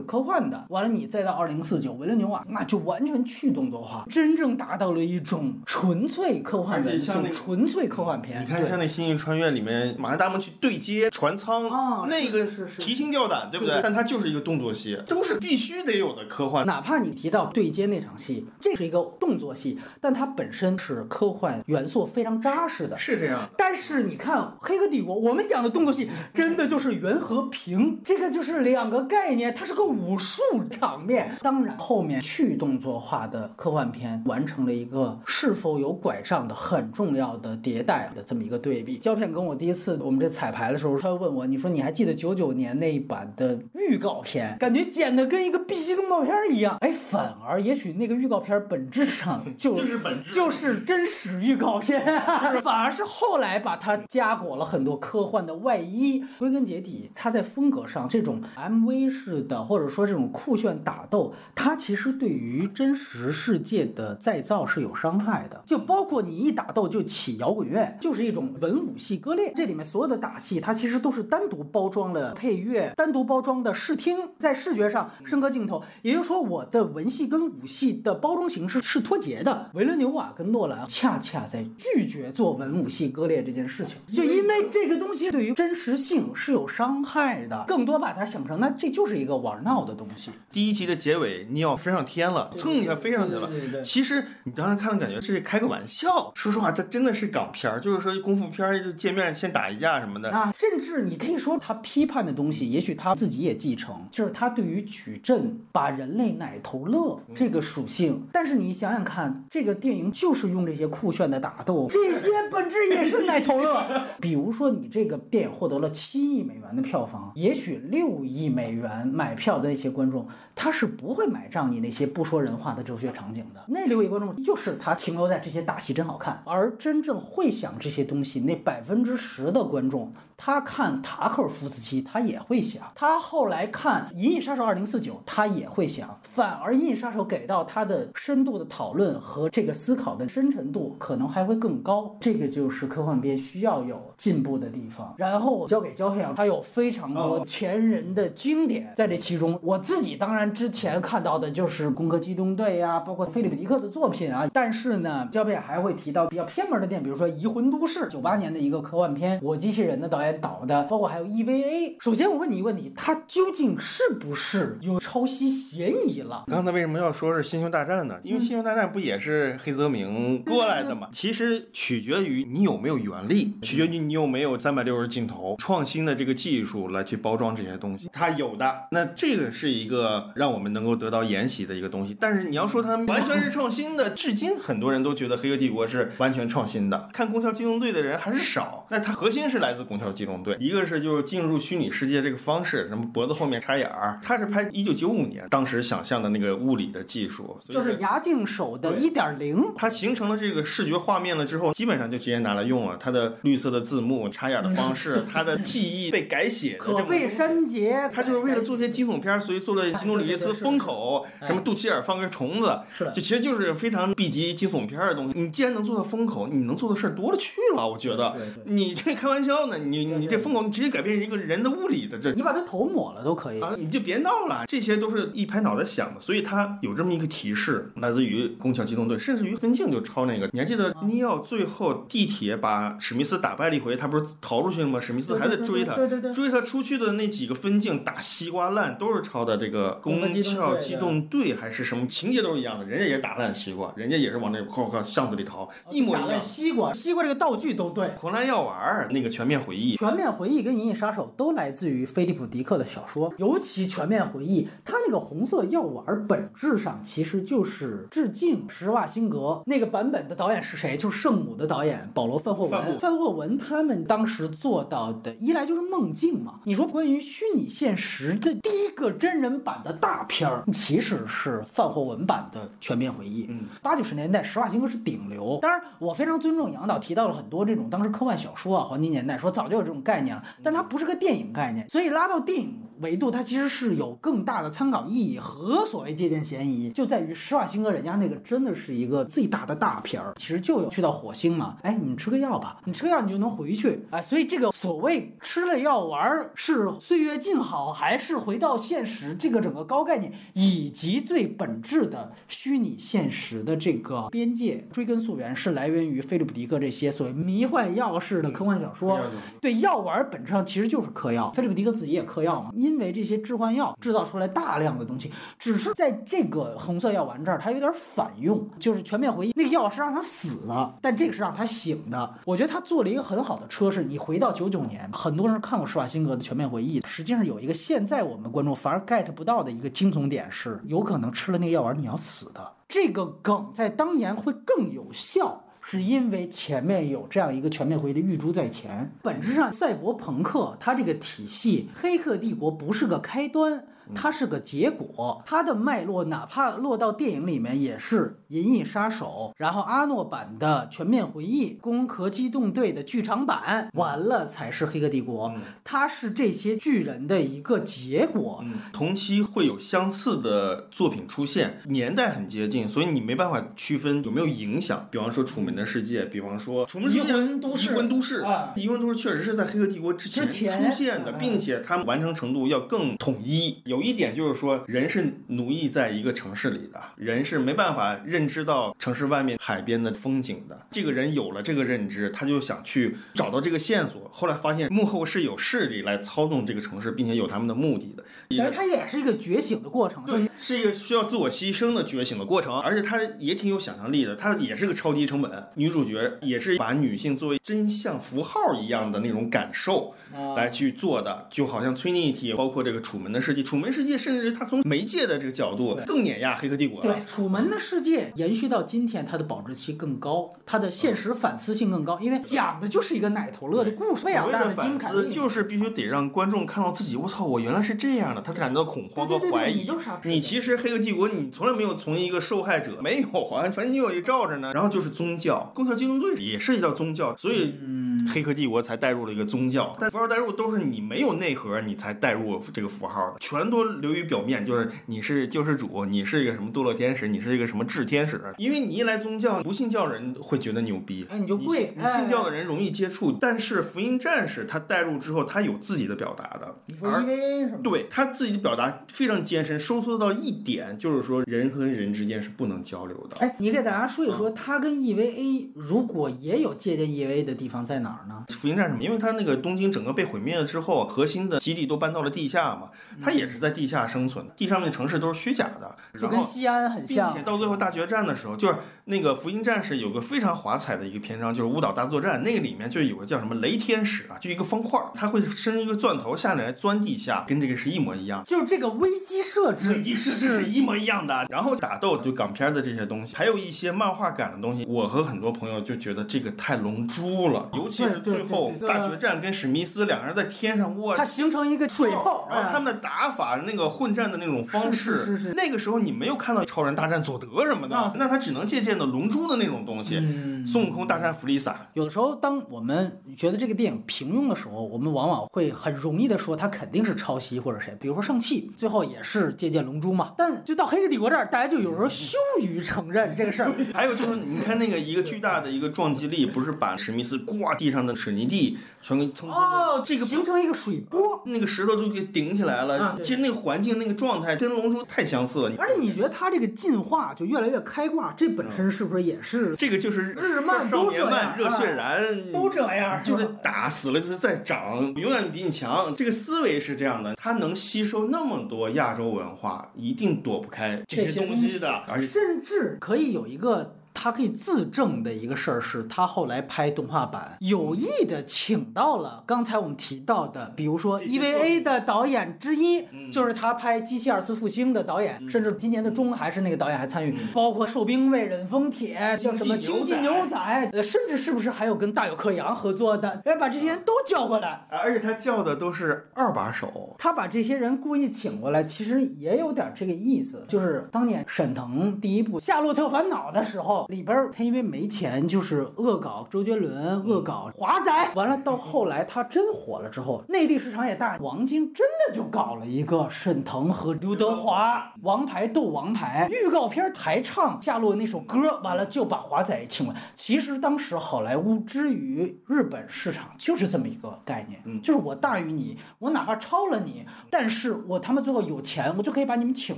[0.00, 8.42] 科幻的，完了你再到二零四九维伦纽瓦，那就完全去动作化，真正达到了一种纯粹科幻元素而且像那，纯粹科幻片。
[8.42, 12.46] 你看，对像那《星际穿越》里面，马达蒙去对接船舱，啊那个
[12.78, 13.80] 提心吊胆，对不对？
[13.82, 16.66] 但它就是一个动作戏，都是必须得有的科幻。
[16.66, 22.96] 哪怕你提到对接那场戏，这是一个动作戏，但它本身是科幻元素非常扎实的。
[22.96, 23.48] 是这样。
[23.56, 31.36] 但是你看《黑客帝国》，我们讲的动作戏真的就是圆和平，这个就是两个概念，它是个武术场面。
[31.42, 38.98] 当然，后面去动作化的科幻片完成了一个是否有拐杖的很重要的迭代的这么一个对比。
[38.98, 46.76] 胶片跟我第一次我们这彩排的时候，他问我，你说你还记得九九年那一版的预告片，感觉剪的跟一个 B 级动作片一样？
[46.80, 52.02] 哎，反而也许那个预告片本质上 就就是本质就是真实预告片，
[52.62, 56.24] 反而是后来把它加裹了很多科幻的外衣。
[56.38, 65.62] 归根结底，它在风格上这种 MV 式的，或者说这种酷炫打斗，它其实对于真实世界的再造是有伤害的。
[65.66, 69.52] 就包括你一打斗就起摇滚乐，就是一种文武戏割裂。
[69.54, 75.82] 这里面所有的打戏，它其实都是单独包装了配乐，单独包装的视听，在视觉上升格镜头。
[76.02, 79.70] 也就是说，我的文戏跟武戏的包装形式是脱节的。
[79.74, 90.30] 维伦纽瓦跟诺兰恰恰在拒绝做文武戏割裂这件事情，就因为这个东西对于真实性是有伤害的，更多把它想成那这就是一个玩闹的东西。
[90.52, 93.50] 第一集的结尾，尼奥飞上天了，蹭一下飞上去了。
[93.82, 96.32] 其实你当时看的感觉是开个玩笑。
[96.34, 100.30] 说实话，这真的是港片儿，就是说功夫片儿就见面先打一架什么的。
[100.30, 108.26] 啊，甚至你可以说他批判的东西，也许他自己也继承，就是他对于矩阵把人类奶头乐这个属性。
[108.32, 113.86] 但是你想想看，这个电影就是用这些酷炫的打斗， 这些本质也是奶头乐。
[114.20, 120.26] 比如说，你这个电影获得了七亿美元的票房，也许六亿美元买票的那些观众，
[120.60, 123.62] 他是不会买账你那些不说人话的哲学场景的。
[123.68, 142.16] 那六亿观众就是他停留在这些打戏真好看，而真正会想这些东西那百分之十的观众，他看塔克夫斯基他也会想，他后来看《银翼杀手2049》他也会想，反而《银翼杀手》给到他的深度的讨论和这个思考的深沉度可能还会更高。
[142.18, 145.14] 这个就是科幻片需要有进步的地方。
[145.18, 149.56] 然后交给胶片，它有非常多前人的经典在这其中。
[149.62, 154.46] 我自己当然之前看到的就是《攻壳机动队》呀，包括菲利普迪克的作品啊。
[154.52, 161.96] 但是呢，胶片还会提到比较偏门的电影，比如说《移魂都市》，九八年的一个科幻片，我机器人的导演导的，包括还有 EVA。
[162.00, 166.44] 首先我问你一个问题，它究竟是不是有抄袭嫌疑了？
[166.46, 168.18] 刚才为什么要说是《星球大战》呢？
[168.22, 171.08] 因为《星球大战》不也是黑泽明过来的嘛？
[171.12, 178.08] 其实取决于你有没有原力，取决于你有没有三百六十镜头创新的这个技术来去包装这些东西。
[178.12, 182.16] 它有的，那这个是一个让我们能够得到沿袭的一个东西。
[182.18, 187.10] 但是你要说它完全是创新的，至今很多人都觉得《黑客帝国》是完全创新的。
[187.12, 199.60] 看《宫壳机动队》的人还是少，那它核心是来自《宫壳机动队》，一个是就是进入虚拟世界这个方式，什么脖子后面插眼儿，它是拍一九九五年，当当时想象的那个物理的技术，就是牙镜手的对一点零。
[199.76, 202.96] 它形成了这个视觉画面了之后，基本上就直接拿来用了。
[202.96, 215.38] 它的绿色的字幕、插眼的方式， 它的记忆被改写可被删节，他就是为了做些惊悚片儿，所以做了基努里维斯封口，什么肚脐眼儿放个虫子，是的就其实就是非常 B 级惊悚片儿的东西。
[215.38, 218.36] 你既然能做到封口，你能做的事儿多了去了，我觉得。
[218.64, 219.78] 你这开玩笑呢？
[219.78, 223.60] 你你这封口，你直接改变一个人的物理的这你把他头抹了都可以。
[223.60, 230.48] 啊，你就别闹了，这些都是一拍脑袋想的，所以他有这么一个提示，来自于《攻壳机动队》，甚至于分镜就抄那个。
[230.52, 235.00] 你还记得尼奥最后地铁把史密斯打败了一回，他不是逃出去了吗？
[235.00, 246.42] 史密斯还在追他，对对对，追他出去的那几个分镜打西瓜烂，都是抄的这个《攻攻壳机动队壳机动队》还是什么，情节都是一样的，人家也打烂西瓜，人家也是往那后靠巷子里逃，一模一样。
[246.42, 248.12] 西瓜，西瓜这个道具都对。
[248.16, 260.96] 红蓝药丸儿那个全面回忆，全面回忆跟银翼杀手都来自于菲利普迪克的小说，尤其全面回忆，它那个红色药丸本质上其实就是致敬施瓦辛格那个版本的导演是谁？
[260.96, 262.98] 就是圣母的导演保罗范霍文。
[262.98, 266.60] 范霍文他们当时做到的，一来就是梦境嘛。
[266.64, 273.46] 你说关于虚拟现实的第一个真人版的大片儿，其实是范霍文版的全面回忆。
[273.48, 275.58] 嗯，八九十年代，施瓦辛格是顶流。
[275.62, 309.20] 当然，我非常尊重杨导提到了很多这种当时科幻小说啊，黄金年代说早就有这种概念了，但它不是个电影概念，所以拉到电影维度，它其实是有更大的参考意义和所谓借鉴嫌疑，就在于施瓦辛格人家那个真的是一个最大的大片儿，其实就有去到火星嘛，哎，你吃个药吧，你吃个药你就能回去，哎，所以这个所谓吃了药丸是岁月静好还是回到现实，这个整个高概念以及最本质的虚拟现实的这个边界，追根溯源是来源于菲利普迪克这些所谓迷幻药式的科幻小说。
[309.60, 322.34] 对药丸本质上其实就是嗑药，菲利普迪克自己也嗑药嘛，因因为这些致幻药制造出来大量的东西，只是在这个红色药丸这儿它有点反用，就是全面回忆那个药是让他死的，但这个是让他醒的。
[322.44, 332.72] 我觉得他做了一个很好的车，是你回到九九年，很多人看过施瓦辛格的全面回忆，实际上有一个现在我们观众反而 get 不到的一个惊悚点是，有可能吃了那个药丸你要死的。
[332.88, 335.62] 这个梗在当年会更有效。
[335.90, 355.50] 是因为前面有这样一个全面回忆的预珠在前，本质上赛博朋克它这个体系，黑客帝国不是个开端，它是个结果，它的脉络哪怕落到电影里面也是《银翼杀手》，然后阿诺版的《全面回忆》，《攻壳机动队》的剧场版，完了才是《黑客帝国》，
[355.84, 358.60] 它是这些巨人的一个结果。
[358.64, 365.06] 嗯，同期会有相似的作品出现，年代很接近，所以你没办法区分有没有影响。
[365.10, 373.82] 比方说《楚门的世界》，比方说《楚门世界》移魂都市移魂都市啊移魂都市确实是在《黑客帝国》之前出现的，嗯并且它完成程度要更统一。
[373.84, 380.80] 有一点就是说，人是奴役在一个城市里的，人是没办法认知到城市外面海边的风景的。
[380.90, 384.30] 这个人有了这个认知，他就想去找到这个线索。
[384.32, 388.24] 后来发现幕后是有势力来操纵这个城市，并且有他们的目的的。
[388.56, 395.48] 但是它也是一个觉醒的过程，就对，是一个需要自我牺牲的觉醒的过程，而且它也挺有想象力的，它也是个超低成本。
[395.74, 407.14] 女主角也是把女性作为真相符号一样的那种感受啊来去做的，就好像 Trinity，包括这个楚门的世界，楚门世界甚至它从媒介的这个角度更碾压黑客帝国了。
[407.14, 415.28] 对，楚门的世界延续到今天，它的保质期更高，它的现实反思性更高，因为讲的就是一个奶头乐的故事，所谓的反思。
[415.28, 419.80] 就是必须得让观众看到自己，我操，我原来是这样的，他感到恐慌和怀疑。
[419.80, 424.72] 你就是傻你其实黑客帝国，你从来没有从一个受害者，没有啊，反正你有一罩着呢。
[424.72, 429.94] 然后就是宗教，攻壳机动队也涉及到宗教，所以嗯，黑客帝国才带入了一个宗教。
[429.98, 438.40] 但符号代入都是你没有内核，你才带入这个符号的，全都流于表面，就是你是救世主，你是一个什么堕落天使，你是一个什么炽天使。
[438.56, 442.58] 因为你一来宗教，不信教人会觉得牛逼，哎，你就你跪信，你信教的哎。
[442.58, 447.78] 人容易接触，但是福音战士他带入之后，他有自己的表达的，你说 EVA 是吗？
[447.82, 453.36] 对他自己的表达非常艰深，收缩到一点，就是说人和人之间是不能交流的。
[453.38, 458.44] 哎，你给大家说一嗯说，他跟 EVA 如果也有借鉴 EVA 的地方在哪儿呢？
[458.48, 462.90] 福音战士嘛，因为他那个东京整个被毁灭了之后，核心的基地都搬到了地下嘛，
[463.22, 466.42] 他也是在地下生存，地上面城市都是虚假的，就跟。
[466.48, 467.42] 西安很像并像且。
[467.42, 472.42] 到最后大决战的时候，就是那个福音战士有个非常华彩的一个篇章，就是舞蹈大作战。
[472.42, 478.42] 那个里面就有个叫什么雷天使啊，就一个方块儿，它会伸一个钻头下来钻地下，跟这个是一模一样。
[478.44, 500.16] 就是这个危机设置，危机设置是一模一样的，然后打斗就港片的这些东西，还有一些漫画感的东西，我和很多朋友就觉得这个太龙珠了，尤其是最后大决战跟史密斯两个人在天上，哇它，形成一个水炮，然后他哎们的打法法那个混战的那种方式，是是是是那个时候你没有看到超人大战佐德什么的，啊那他只能借鉴的龙珠的那种东西，
[500.58, 501.88] 嗯孙悟空大战弗利萨。
[501.94, 510.34] 有的时候，当我们觉得这个电影平庸的时候，我们往往会很容易的说它肯定是抄袭或者谁，比如说上汽，最后也是借鉴龙珠嘛。
[510.36, 513.72] 但就到黑客帝国这儿，大家就有时候羞于承认这个事儿。
[513.94, 521.42] 还有就是，你看那个一个巨大的一个撞击力，不是把史密斯挂地上的水泥地全给蹭蹭哦，这个形成一个水波。
[521.46, 522.98] 那个石头就给顶起来了。
[522.98, 525.72] 啊其实那个环境那个状态跟龙珠太相似了。
[525.78, 533.22] 而且你觉得它这个进化就越来越开挂，这本身是不是也是这个就是日漫少都这样热血啊燃都这样？
[533.22, 536.14] 就是打死了再长，永远比你强。
[536.16, 541.88] 这个思维是这样的，它能吸收那么多亚洲文化，一定躲不开这些东西的。
[542.08, 543.96] 而且甚至可以有一个。
[544.20, 553.30] 他可以自证的一个事儿是，他后来拍动画版有意的请到了刚才我们提到的，比如说 EVA 的导演之一，嗯。
[553.30, 557.46] 就是他拍《机器二次复兴》的导演，甚至今年的中还是那个导演还参与，嗯。
[557.54, 560.38] 包括《兽兵卫》《忍风铁》叫什么《星际牛仔。
[560.38, 560.56] 牛仔》，
[560.92, 563.40] 呃，甚至是不是还有跟大有克洋合作的？
[563.44, 567.14] 哎，把这些人都叫过来，而且他叫的都是二把手。
[567.18, 590.14] 他把这些人故意请过来，其实也有点这个意思，就是当年沈腾第一部《夏洛特烦恼》的时候，里边儿他因为没钱，就是恶搞周杰伦，恶搞华仔，完了到后来他真火了之后，内地市场也大，王晶真的就搞了一个沈腾和刘德华王牌斗王牌，预告片还唱夏洛那首歌，完了就把华仔请了。
[590.32, 599.94] 其实当时好莱坞之于日本市场就是这么一个概念，嗯就是我大于你，我哪怕超了你，但是我他妈最后有钱，我就可以把你们请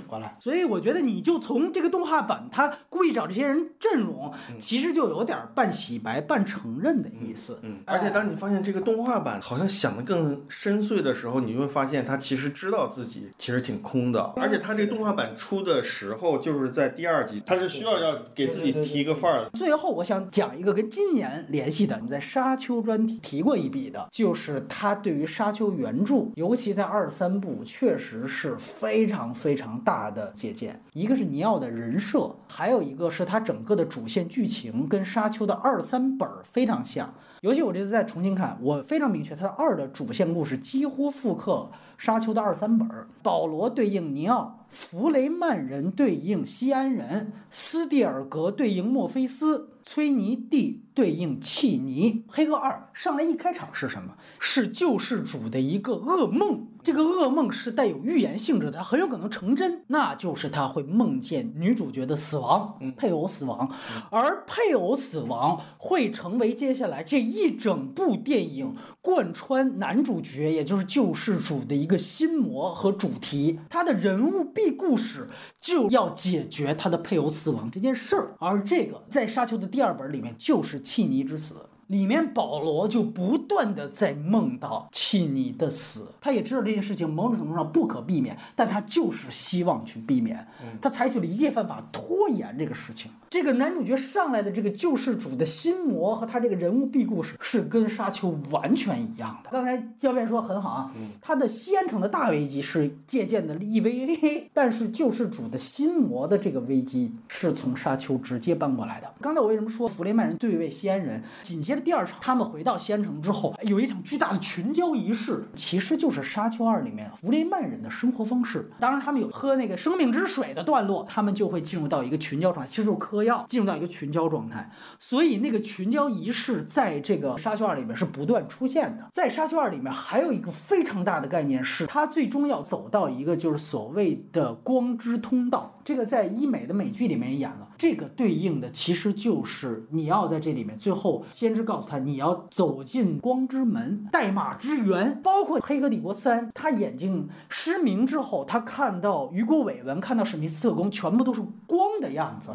[0.09, 0.37] 过来。
[0.41, 7.59] 所以我觉得你就从这个动画版，他故意找这些人阵容，其实就有点半洗白半承认的意思。
[7.63, 14.21] 嗯，而且当你发现这个动画版好像想的更深邃的时候，你就会发现他其实知道自己其实挺空的。
[14.37, 19.51] 而且他这个动画版出的时候，就是在第二集，他是需要要给自己提一个范儿的。
[19.51, 30.83] 最后，我想讲一个跟今年联系的，我们在《沙丘》专题提过一笔的，就是他对于《沙丘》原著，尤其在二三部，确实是非常非常大的借鉴。
[30.93, 37.15] 一个是尼奥的人设，还有一个是他整个的主线剧情跟《沙丘》的二三本非常像。
[37.41, 42.87] 尤其我这次再重新看，我非常明确，它的二的主线故事几乎复刻《沙丘》的二三本。
[43.23, 52.25] 保罗对应尼奥，弗雷曼人对应西安人，斯蒂尔格对应墨菲斯，崔尼蒂对应契尼。
[52.29, 54.15] 黑客二上来一开场是什么？
[54.39, 56.67] 是救世主的一个噩梦。
[56.83, 63.71] 这个噩梦是带有预言性质的，它很有可能成真，那就是他会梦见女主角的死亡，配偶死亡，
[64.11, 73.61] 而配偶死亡会成为接下来这一整部电影贯穿男主角，也就是救世主的一个心魔和主题。
[73.69, 75.29] 他的人物 B 故事
[75.61, 81.55] 就要解决他的配偶死亡这件事儿，而这个在《沙丘》的第二本里面就是契尼之死。
[81.91, 90.47] 里面保罗就不断的在梦到契尼的死，他也知道这件事情某种程度上不可避免，但他就是希望去避免，
[90.81, 93.11] 他采取了一切办法拖延这个事情。
[93.29, 99.51] 这个男主角上来的这个救世主的心魔和他这个人物 B 故事是跟沙丘完全一样的。
[99.51, 109.13] 刚才教练说很好啊，他的西安城的大危机是借鉴的 EVA，但是救世主的心魔的这个危机是从沙丘直接搬过来的。
[109.21, 111.23] 刚才我为什么说弗雷曼人对位西安人？
[111.45, 118.71] 紧接着第二场，他们回到西安城之后，有一场巨大的群交仪式，其实就是《沙丘二》里面弗雷曼人的生活方式。
[118.79, 124.71] 当然，他们有喝那个生命之水的段落，他们就会进入到一个群交状态，其实就是嗑药，进入到一个群交状态。
[124.99, 129.09] 所以那个群交仪式在这个《沙丘二》里面是不断出现的。
[129.13, 135.80] 在《沙丘二》里面还有一个非常大的概念是，它最终要走到一个就是所谓的光之通道。
[135.85, 137.69] 这个在医美的美剧里面也演了。
[137.79, 152.51] 这个对应的其实就是你要在这里面，最后先知告诉他你要走进光之门，代码之源，包括《黑客帝国三》，他眼睛失明之后，他看到雨果伟文，看到史密斯特工，全部都是光的样子。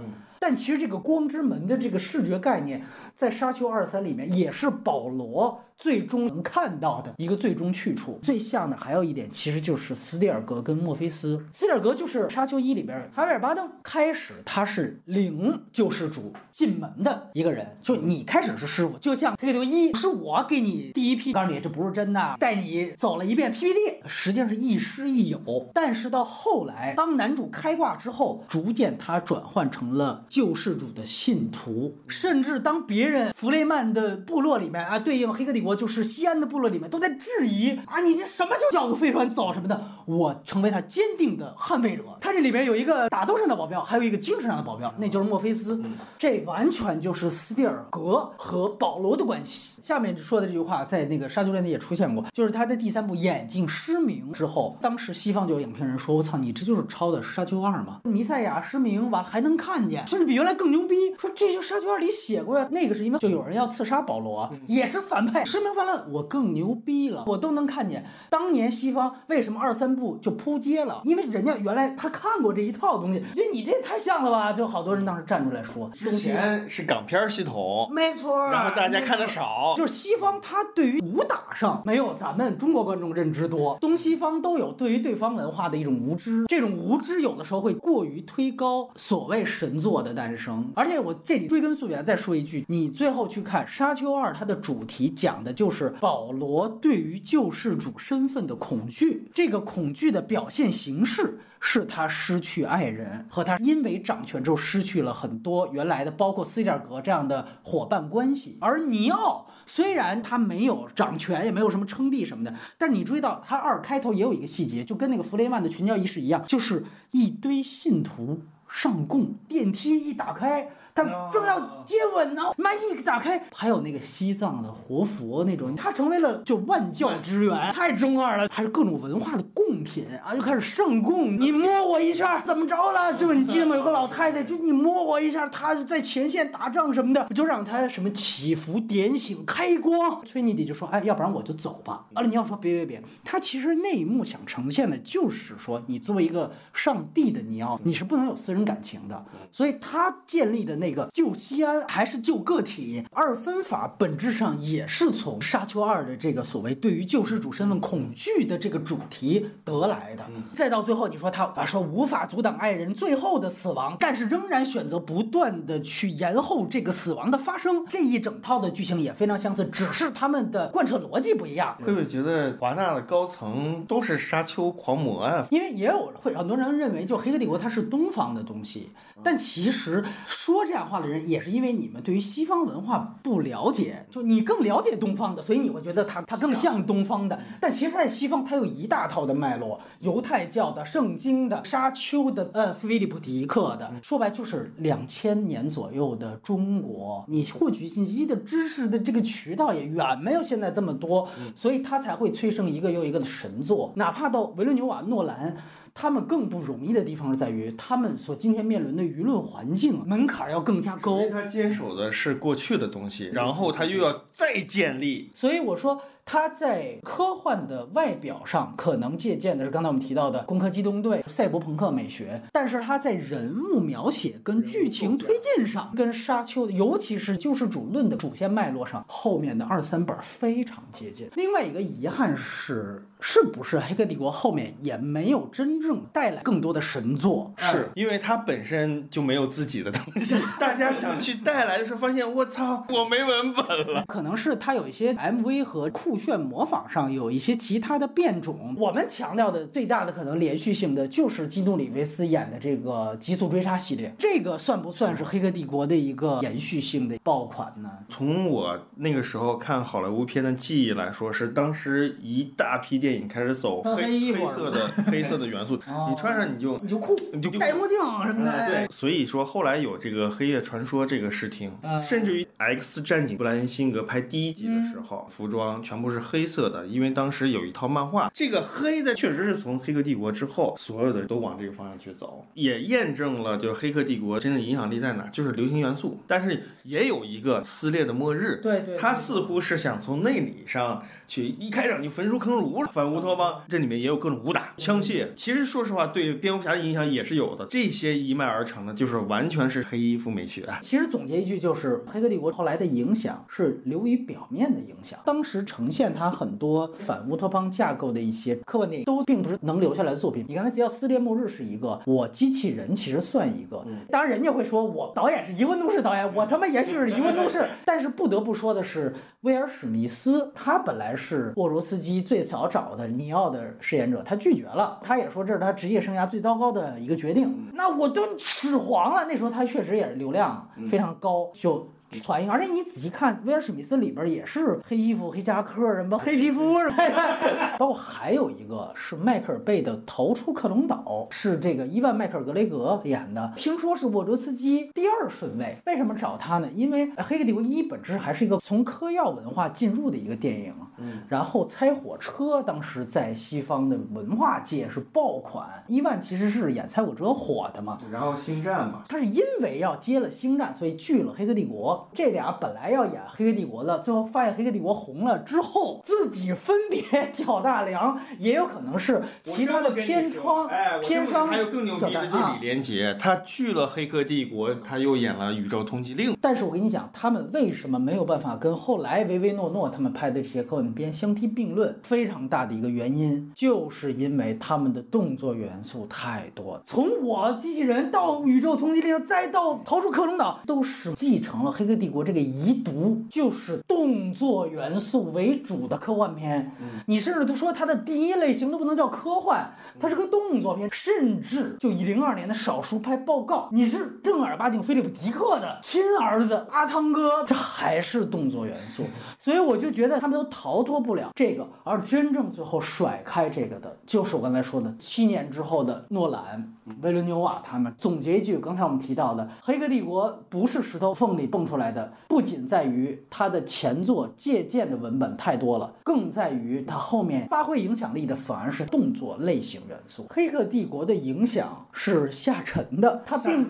[0.48, 2.84] 但其实这个光之门的这个视觉概念，
[3.16, 8.20] 在《沙丘二三》里面也是保罗最终能看到的一个最终去处。
[8.22, 11.44] 最像的还有一点，其实就是斯蒂尔格跟墨菲斯。
[11.52, 25.72] 斯蒂尔格就是《沙丘一》里边哈维尔巴登，开始他是领救世主进门的一个人，就你开始是师傅，就像《黑客帝国一》是我给你第一批告诉你这不是真的，带你走了一遍 PPT，实际上是亦师亦友。
[25.74, 30.24] 但是到后来，当男主开挂之后，逐渐他转换成了。
[30.36, 42.04] 救世主的信徒，甚至当别人弗雷曼的部落里面啊，对应黑客帝国就是西安的部落里面都在质疑啊，你这什么就叫个飞船走什么的，我成为他坚定的捍卫者。
[42.20, 45.82] 他这里边有一个打斗上的保镖，还有一个精神上的保镖，那就是墨菲斯。
[46.20, 49.82] 这完全就是斯蒂尔格和保罗的关系。
[49.82, 58.02] 下面说的这句话在那个《沙丘》里也出现过，就是他的第三部眼睛失明之后，当时西方就有影评人说：“我操，你这就是抄的《沙丘二》吗？
[58.04, 60.96] 弥赛亚失明完了还能看见，甚至比原来更牛逼。
[61.18, 68.06] 说这就《沙丘二》里写过呀，那个是因为就有人要刺杀保罗，也是反派，声名泛滥我更牛逼了，我都能看见。
[68.30, 71.02] 当年西方为什么二三部就扑街了？
[71.04, 74.52] 因为人家原来他看过这一套东西，觉得你这太像了吧？
[74.52, 79.74] 就好多人当时站出来说，之前是港片系统，没错，然后大家看的少。
[79.76, 90.72] 就是西方，他对于武打上没有咱们中国观众认知多，东西方都有对于对方文化的一种无知，这种无知有的时候会过于推高所谓神作的诞生。
[90.76, 101.40] 而且我这里追根溯源再说一句，你最后去看《沙丘二》，它的主题讲的就是保罗对于救世主身份的恐惧，这个恐惧的表现形式。
[101.68, 108.56] 是他失去爱人，和他因为掌权之后失去了很多原来的，包括斯蒂尔格这样的伙伴关系。
[108.62, 120.70] 而尼奥虽然他没有掌权，也没有什么称帝什么的，但是你注意到他二开头也有一个细节，就跟那个弗雷曼的群教仪式一样，就是一堆信徒上供，电梯一打开。
[120.96, 131.38] 他正要接吻呢，门一打开，还有那个西藏的活佛那种，他成为了就万教之源，太中二了，还是各种文化的贡品啊，就开始上供。
[131.38, 133.14] 你摸我一下，怎么着了？
[133.16, 133.76] 就你记得吗？
[133.76, 140.22] 有个老太太，就你摸我一下，她在前线打仗什么的，就让她什么祈福、点醒、开光。
[140.24, 142.06] 崔妮迪就说，哎，要不然我就走吧。
[142.14, 150.85] 完了，你要说别别别，他其实那一幕想呈现的就是说，你作为一个上帝的尼奥，你是不能有私人感情的，所以他建立的那。
[150.86, 160.24] 那个救西安还是救个体，二分法本质上也是从《沙丘二》的这个所谓对于救世主身份恐惧的这个主题得来的。
[160.54, 171.76] 再到最后，你说他啊说无法阻挡爱人最后的死亡，但是仍然选择不断的去延后这个死亡的发生，这一整套的剧情也非常相似，只是他们的贯彻逻辑不一样。
[171.84, 175.48] 会不会觉得华纳的高层都是沙丘狂魔啊？
[175.50, 178.92] 因为也有会很多人认为，就《黑客帝国》它是东方的东西，
[179.24, 180.75] 但其实说这。
[180.76, 187.40] 这样话的人也是因为你们对于西方文化不了解，就你更了解东方的，所以你会觉得它它更像东方的。
[187.62, 193.90] 但其实，在西方，它有一大套的脉络：犹太教的、圣经的、沙丘的、呃，菲利普迪克的。
[194.02, 203.94] 说白就是两千年左右的中国，你获取信息的知识的这个渠道也远没有现在这么多，所以它才会催生一个又一个的神作。
[203.96, 205.56] 哪怕到维伦纽瓦、诺兰。
[205.96, 211.18] 他们更不容易的地方是在于，他们所今天面临的舆论环境门槛要更加高。
[211.18, 215.32] 因为他坚守的是过去的东西，然后他又要再建立。
[215.34, 216.00] 所以我说。
[216.26, 231.30] 他在科幻的外表上可能借鉴的是刚才我们提到的《攻壳机动队》赛博朋克美学，但是它在人物描写跟剧情推进上，跟《沙丘》尤其是救世主论的主线脉络上，后面的二三本非常接近。
[231.36, 237.54] 另外一个遗憾是，是不是《黑客帝国》后面也没有真正带来更多的神作？
[237.58, 244.04] 是因为它本身就没有自己的东西，大家想去带来的时候，发现我操，我没文本了。
[244.08, 246.15] 可能是它有一些 MV 和酷。
[246.18, 257.90] 炫模仿上有一些其他的变种，我们强调的最大的可能连续性的就是基努里维斯演的这个《极速追杀》系列，这个算不算是《黑客帝国》的一个延续性的爆款呢？
[258.10, 265.76] 从我那个时候看好莱坞片的记忆来说，是当时一大批电影开始走黑黑色的 黑色的元素，
[266.10, 268.66] 你穿上你就你就酷，你就戴墨镜什么的。
[268.66, 276.05] 对，所以说后来有这个《黑夜传说》这个视听，甚至于《X 战警》布莱恩辛格拍第一集的时候，服装全部。
[276.06, 286.20] 不是黑色的，因为当时有一套漫画，这个黑的确实是从《黑客帝国》之后，所有的都往这个方向去走，也验证了就是《黑客帝国》真正影响力在哪，就是流行元素。
[286.28, 295.30] 但是也有一个撕裂的末日，对对，他似乎是想从内里上去一开场就焚书坑儒，反乌托邦，这里面也有各种武打、枪械。
[295.36, 297.66] 其实说实话，对蝙蝠侠的影响也是有的。
[297.68, 300.70] 这些一脉而成的，就是完全是黑衣服美学。
[300.82, 305.90] 其实总结一句，就是《黑客帝国》后来的影响是流于表面的影响，当时呈。
[305.96, 310.44] 现他很多反乌托邦架构的一些科幻电影，都并不是能留下来的作品。
[310.46, 313.82] 你刚才提到《撕裂末日》是一个，我机器人其实算一个。
[314.10, 317.66] 当然，人家会说我导演是疑问都市导演，我他妈也许是疑问都市。
[317.86, 327.70] 但是不得不说的是，威尔史密斯他本来是沃罗斯基最早找的尼奥的饰演者，他拒绝了，他也说这是他职业生涯最糟糕的一个决定。
[327.74, 331.88] 那我都始皇了，那时候他确实也是流量非常高，就。
[332.12, 337.78] 传一个，而且你仔细看，威尔史密斯里边也是黑衣服、黑夹克，什么黑皮肤什么的。
[337.78, 345.78] 包括还有一个是迈克尔贝的《逃出克隆岛》，是这个伊万麦克尔格雷格演的，听说是沃卓斯基第二顺位。
[345.86, 346.70] 为什么找他呢？
[346.74, 350.74] 因为《黑客帝国一》本质还是一个从嗑药文化进入的一个电影。
[350.98, 351.22] 嗯。
[351.28, 357.98] 然后《猜火车》当时在西方的文化界是爆款，伊万其实是演《猜火车》火的嘛。
[358.12, 359.04] 然后《星战》嘛。
[359.10, 361.94] 他是因为要接了《星战》，所以拒了《黑客帝国》。
[362.14, 367.02] 这俩本来要演《黑客帝国》的，最后发现《黑客帝国》红了之后，自己分别
[367.34, 370.70] 挑大梁，也有可能是其他的偏窗、
[371.04, 371.48] 偏商。
[371.48, 376.32] 还有更牛逼的，就李连杰，他去了《黑客帝国》，他又演了《宇宙通缉令》。
[376.42, 381.98] 但是我跟你讲，他们为什么没有办法跟后来唯唯诺诺他们拍的这些科幻片相提并论？
[382.04, 386.82] 非常大的一个原因，就是因为他们的动作元素太多。
[386.86, 392.24] 从我机器人到《宇宙通缉令》，再到逃出克隆岛，都是继承了《黑客帝国》。
[392.26, 396.72] 这个遗毒就是动作元素为主的科幻片，
[397.06, 399.70] 你甚至都说它的第一类型都不能叫科幻，
[400.00, 409.04] 它是个动作片，甚至就以零二年的少数派报告，你是正儿八经菲利普迪克的亲儿子阿汤哥，这还是动作元素，
[409.40, 417.94] 所以我就觉得他们都逃脱不了这个，而真正最后甩开这个的，就是我刚才说的七年之后的诺兰、维伦纽瓦他们。
[417.98, 422.12] 总结一句，刚才我们提到的《黑客帝国》不是石头缝里蹦出来的。
[422.28, 430.24] 不仅在于它的前作借鉴的文本太多了，更在于它后面发挥影响力的反而是动作类型元素。
[430.30, 433.68] 《黑客帝国》的影响是下沉的，它并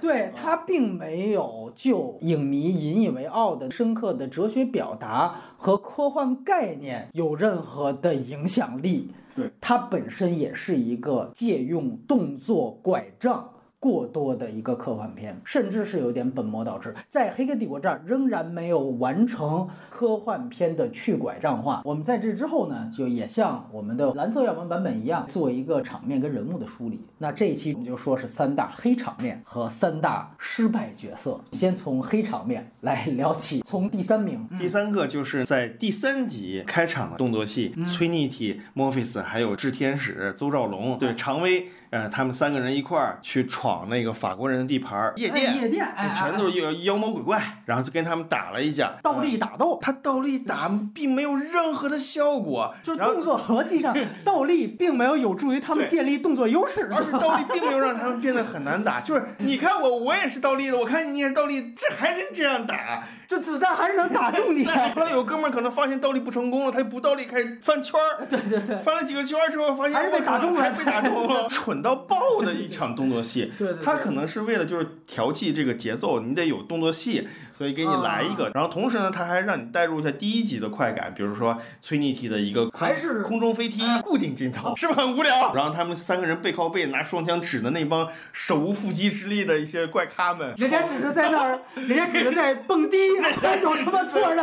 [0.00, 9.12] 对它并没有就影迷引以为傲的深刻的哲学表达和科幻概念有任何的影响力。
[9.36, 13.46] 对它本身也是一个借用动作拐杖。
[13.80, 21.80] 过多的一个科幻片，甚至是有点本末倒置，在《黑客帝国》这儿仍然没有完成科幻片的去拐杖化。
[21.86, 27.00] 我们在这之后呢，就也像我们的蓝色药丸版本一样，做一个场面跟人物的梳理。
[27.16, 31.40] 那这一期我们就说是三大黑场面和三大失败角色。
[31.52, 41.68] 先从黑场面来聊起，从第三名，第三个就是在第三集开场的动作戏，崔妮蒂、莫菲斯还有炽天使邹兆龙对常威。
[41.90, 45.86] 呃，他们三个人一块儿去闯那个法国人的地盘夜店，夜店，
[46.16, 49.76] 全都是妖妖魔鬼怪，然后就跟他们打了一架，倒立打斗。
[49.82, 59.00] 他倒立打 并没有任何的效果，就是动作逻辑上， 倒立并没有有助于他们建立动作优势，而且倒立并没有让他们变得很难打。
[59.00, 63.02] 就是你看我，我也是倒立的，我看你也是倒立，这还是这样打。
[63.30, 64.64] 就子弹还是能打中你。
[64.64, 68.26] 后来有哥们儿可能发现倒立不成功了，他就不倒立，开始翻圈儿。
[68.26, 73.52] 对对对，翻了几个圈儿之后，发现还是被打中了，还被打中了，蠢到爆的一场动作戏。
[73.58, 77.26] 对 对，他可能是为了就是调剂这个节奏，你得有动作戏。
[77.60, 85.52] 所以给你来一个，然后同时呢，他还让你带入一下第一集的快感，比如说崔妮蒂的一个还是空中飞梯固定镜头，是 不是很无聊？
[85.54, 92.96] 然后他们三个人背靠背拿双枪指的那帮手无缚鸡之力的一些怪咖们，人家只是在那儿， 人家只是在蹦迪，
[93.62, 94.42] 有什么错呢？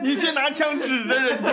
[0.00, 1.52] 你去拿枪指着人家，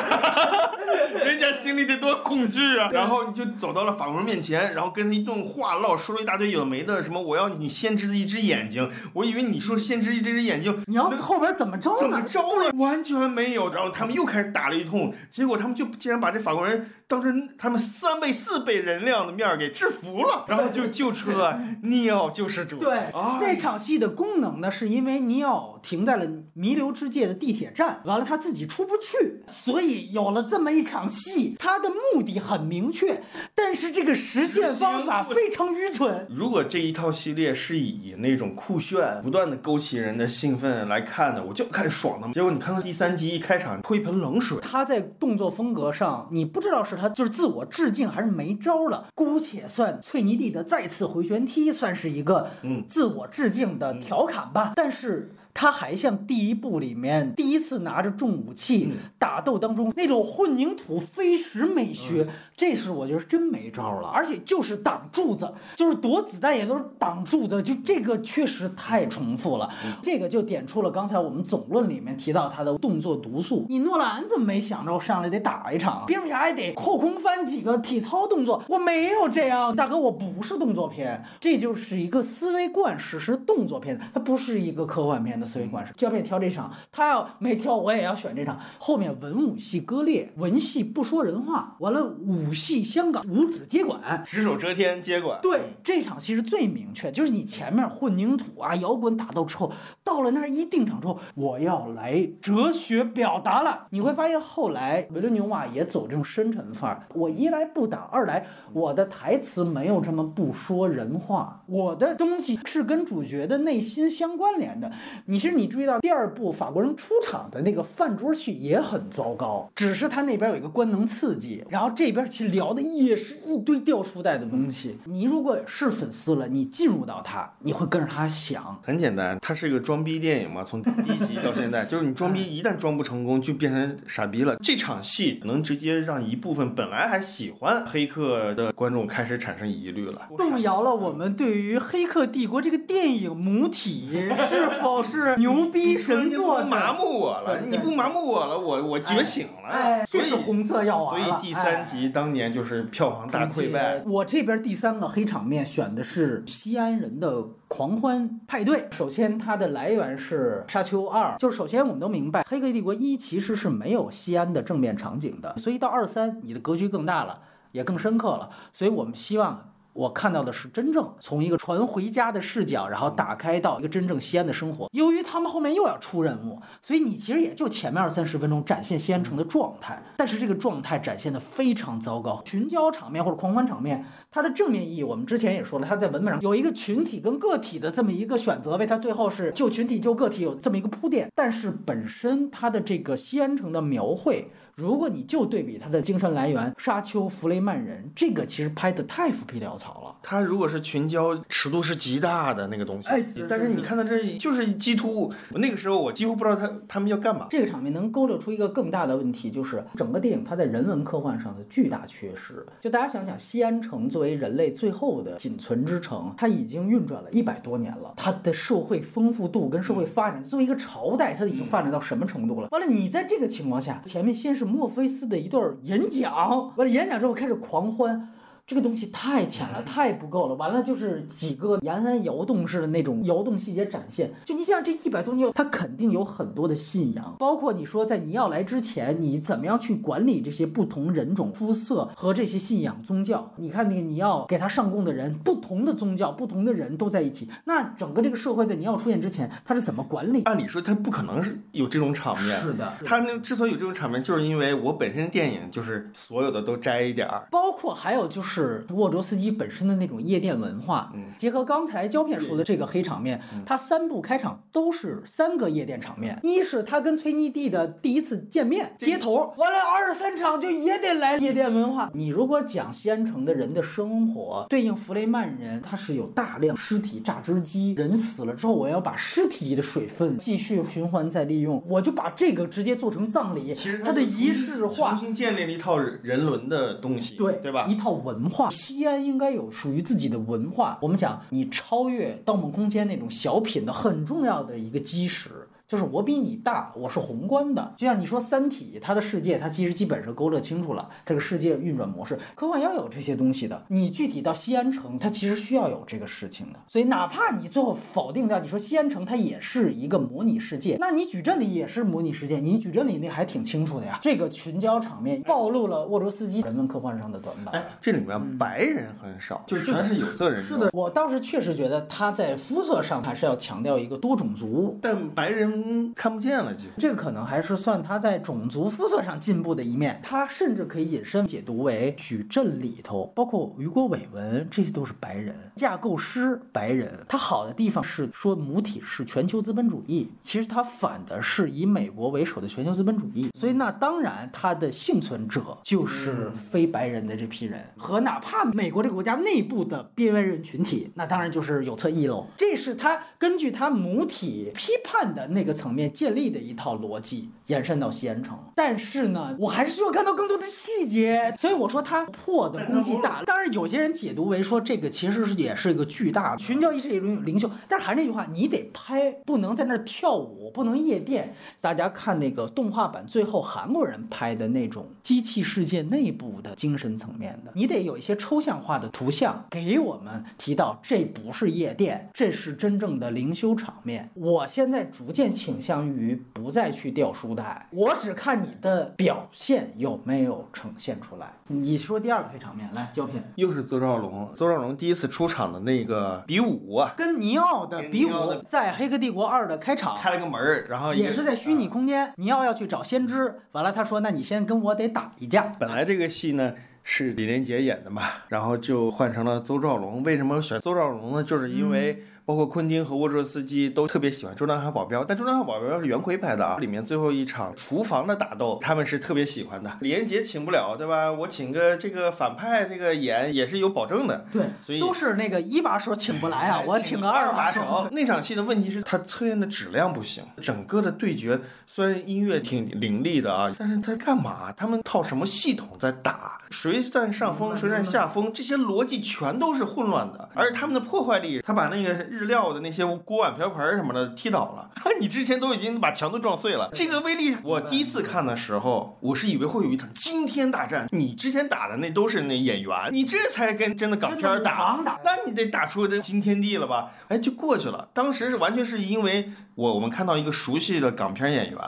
[1.26, 2.88] 人家心里得多恐惧啊！
[2.92, 10.27] 然后你就走到了法国人面前，然后跟他一顿话唠，说了一大堆有的没的，什么我要你先知的一只眼睛，我以为你说先知一。
[10.28, 11.98] 这只眼睛，你要后边怎么着呢？
[12.00, 12.72] 怎么着了？
[12.78, 13.74] 完全没有。
[13.74, 16.90] 然后他们又开始打了一通，结果他们就竟然把这法国人。
[17.10, 22.80] 当成他们三倍四倍人量的面儿给制服了， 然后就救出了尼奥救世主。
[22.80, 23.10] 对，
[23.40, 31.56] 那场戏的功能呢，是因为尼奥停在了弥留之界的地铁站，完了他自己出不去，所以有了这么一场戏。
[31.58, 33.24] 他的目的很明确，
[33.56, 36.28] 但是这个实现方法非常愚蠢。
[36.30, 42.32] 如果这一套系列是以那种酷炫、不断的勾起人的兴奋来看的，我就看爽的。
[42.32, 46.96] 结果你看到第三集一开场泼一盆冷水，他在动作风格上，你不知道是。
[46.96, 49.08] 他就是自我致敬还是没招了？
[49.16, 54.74] 姑且算翠尼蒂的再次回旋踢算是一个嗯自我致敬的调侃吧。
[54.76, 64.08] 但是他还像第一部里面第一次拿着重武器打斗当中那种混凝土飞石美学，这是我觉得真没招了。
[64.10, 69.68] 而且就是挡柱子，就是躲子弹也都是挡柱子，就这个确实太重复了。
[70.04, 73.66] 这个就点出了刚才我们总论里面提到他的动作毒素。
[73.68, 76.06] 你诺兰怎么没想着上来得打一场？
[76.06, 78.64] 蝙蝠侠也得后空翻几个体操动作？
[78.70, 85.94] 我没有这样，大哥，我不是动作片，这就是一个思维惯式，是动作片，它不是一个科幻片的思维惯式。
[85.96, 88.60] 教练挑这场，他要没挑，我也要选这场。
[88.78, 95.40] 后面文武戏割裂，文戏不说人话，完了武戏香港五指接管，只手遮天接管。
[95.42, 99.72] 对，这场其实最明确，就是你前面混凝土啊、摇滚打斗之后，
[100.04, 103.88] 到了那儿一定场之后，我要来哲学表达了。
[103.92, 107.08] 你会发现后来维伦纽瓦也走这种深沉范儿。
[107.14, 114.92] 我一来不打，二来我的台词没有这么不说人话，我的东西是跟主角的内心相关联的。
[115.30, 124.98] 你其实你注意到第二部法国人出场的那个饭桌戏也很糟糕，只是他那边有一个官能刺激，然后这边其实聊的也是一堆掉书袋的东西。
[125.04, 128.80] 你如果是粉丝了，你进入到他，你会跟着他想。
[128.82, 134.56] 很简单，它是一个装逼电影嘛，从第一集到现在， 就是你装逼一旦装不成功，就变成傻逼了。
[134.64, 146.64] 这场戏能直接让一部分本来还喜欢黑客的观众开始产生疑虑了，动摇了我们对于《黑客帝国》这个电影母体是否是牛逼神作。
[146.64, 149.70] 麻木我了，你不麻木我了，我我觉醒了。
[149.70, 151.10] 哎，这是红色药丸。
[151.10, 154.02] 所以第三集当年就是票房大溃败。
[154.06, 158.88] 我这边第三个黑场面选的是西安人的狂欢派对。
[158.92, 167.40] 首先，它的来源是《沙丘二》，就是首先我们都明白，《黑客帝国一》其实是没有西安的正面场景的，所以到二三，你的格局更大了，
[167.72, 168.50] 也更深刻了。
[168.74, 169.72] 所以我们希望。
[169.98, 174.88] 我看到的是真正从一个船回家的视角，然后打开到一个真正西安的生活。
[174.92, 182.40] 由于他们后面又要出任务，所以你其实也就前面二三十分钟展现西安城的状态，但是这个状态展现的非常糟糕。
[182.46, 191.32] 群交场面或者狂欢场面，它的正面意义我们之前也说了，它在文本上有一个群体跟个体的这么一个选择，为它最后是救群体救个体有这么一个铺垫。
[191.34, 194.52] 但是本身它的这个西安城的描绘。
[194.78, 200.16] 如果你就对比他的精神来源《沙丘弗雷曼人》，这个其实拍的太浮皮潦草了。
[200.22, 203.10] 他如果是群交，尺度是极大的那个东西。
[203.10, 207.48] 哎，但是你看到这就是鸡突，那个时候我几乎不知道他他们要干嘛。
[207.50, 212.64] 这个场面能勾勒出一个更大的问题，就是整个电影它在人文科幻上的巨大缺失。
[212.80, 222.68] 就大家想想，西安城作为人类最后的仅存之城，它已经运转了一百多年了，它的社会丰富度跟社会发展，作为一个朝代，它已经发展到什么程度了？
[222.70, 224.67] 完了，你在这个情况下，前面先是。
[224.68, 228.30] 墨菲斯的一段演讲，完了演讲之后开始狂欢。
[228.68, 230.56] 这个东西太浅了，太不够了。
[230.56, 234.30] 完了就是几个延安窑洞式的那种窑洞细节展现。
[234.44, 243.54] 就你像这一百多年，它肯定有很多的信仰，包括你说在你要来之前，你怎么样去管理这些不同人种、肤色和这些信仰宗教？
[243.56, 250.44] 你看那个你要给他上供的人，不同的宗教、不同的人都在一起，那整个这个社会在你要出现之前，他是怎么管理？
[250.44, 252.60] 按理说他不可能是有这种场面。
[252.60, 258.57] 是的，他那之所以有这种场面，就是因为我本身电影就是所有的都摘一点儿，包括还有就是。
[258.58, 266.40] 是沃卓斯基本身的那种夜店文化，结合刚才胶片说的这个黑场面，他三部开场都是三个夜店场面。
[266.42, 272.10] 一是他跟崔妮蒂的第一次见面，接头完了，二十三场就也得来夜店文化。
[272.16, 283.76] 你如果讲西安城的人的生活，对应弗雷曼人，他是有大量尸体榨汁机，人死了之后，我要把尸体里的水分继续循环再利用，我就把这个直接做成葬礼。
[283.76, 287.86] 其实它的仪式化，重新建立了一套人伦的东西，对对吧？
[287.88, 288.47] 一套文。
[288.48, 290.98] 文化，西安应该有属于自己的文化。
[291.02, 295.50] 我们讲，你超越《盗梦空间》那种小品的很重要的一个基石。
[295.88, 297.94] 就是我比你大，我是宏观的。
[297.96, 302.38] 就像你说《三体》，它的世界，它其实基本上勾勒清楚了这个世界运转模式。
[302.56, 303.82] 科幻要有这些东西的。
[303.88, 306.80] 你具体到西安城，它其实需要有这个事情的。
[306.90, 314.20] 所以哪怕你最后否定掉，你说西安城它也是一个模拟世界，那你矩阵里也是模拟世界，你矩阵里那还挺清楚的呀。
[314.22, 317.74] 这个群交场面暴露了沃卓斯基人文科幻上的短板。
[317.74, 320.76] 哎，这里面白人很少，就全是有色人种。
[320.76, 325.77] 是的，我倒是确实觉得他在肤色上还是要强调一个多种族，但白人。
[325.78, 326.94] 嗯看不见了，几乎。
[326.98, 330.20] 这个可能还是算他在种族肤色上进步的一面。
[330.24, 337.12] 他甚至可以引申解读为矩阵里头，包括雨果伟文，这些都是白人架构师，白人。
[337.28, 343.50] 他好的地方是说母体是全球资本主义，其实他反的是以美国为首的全球资本主义。
[343.58, 352.48] 所以那当然他的幸存者就是非白人的这批人，和哪怕美国这个国家内部的边缘人群体，那当然就是有侧翼喽。
[352.56, 358.58] 这是他根据他母体批判的那个层面建立的一套逻辑，延伸到西安城。
[358.74, 363.44] 但是呢，我还是需要看到更多的细节，所以我说他破的功绩大。
[363.44, 371.54] 当然，有些人解读为说这个其实是也是一个巨大寻找意识领领袖，但是还是那句话，你得拍，不能在那儿跳舞，不能夜店。
[371.82, 384.30] 大家看那个动画版，最后韩国人拍的那种机器世界内部的精神层面的，你得有一些抽象化的图像给我们提到，这不是夜店，这是真正的灵修场面。
[384.36, 391.52] 我现在逐渐倾向于不再去掉书袋，我只看你的表现有没有呈现出来。
[391.68, 400.16] 你说第二个黑场面，来胶片，又是邹兆龙，邹兆龙第一次出场的那个比武啊，跟尼奥的比武在《黑客帝国二》的开场。
[400.16, 405.72] 开了个门儿，然后也是在虚拟空间，尼奥要去找先知，完了他说：“那你先跟我得打一架。
[405.80, 410.22] 本来这个戏呢是李连杰演的嘛，然后就换成了邹兆龙。
[410.24, 411.44] 为什么选邹兆龙呢？
[411.44, 419.98] 就是因为包括昆汀和沃卓斯基都特别喜欢《中南海保镖》，但《中南海保镖》是袁奎拍的啊，里面最后一场厨房的打斗，他们是特别喜欢的。
[420.00, 421.30] 李连杰请不了，对吧？
[421.30, 424.46] 我请个这个反派这个演也是有保证的。
[424.50, 427.82] 对，所以都是那个一把手请不来啊，我请个二把手。
[427.82, 428.08] 手。
[428.14, 434.72] 那场戏的问题是，他测验的质量不行，整个的对决虽然音乐挺凌厉的啊，但是他干嘛？
[434.72, 436.62] 他们靠什么系统在打？
[436.70, 438.54] 谁占上风，谁占下风？
[438.54, 457.12] 这些逻辑全都是混乱的，而且他们的破坏力，他把那个日料的那些锅碗瓢盆什么的踢倒了， 你之前都已经把墙都撞碎了，这个威力，我第一次看的时候，我是以为会有一场惊天大战，你之前打的那都是那演员，你这才跟真的港片打那你得打出这惊天地了吧？
[457.30, 458.08] 哎，就过去了。
[458.14, 461.80] 当时是完全是因为我我们看到一个熟悉的港片演员，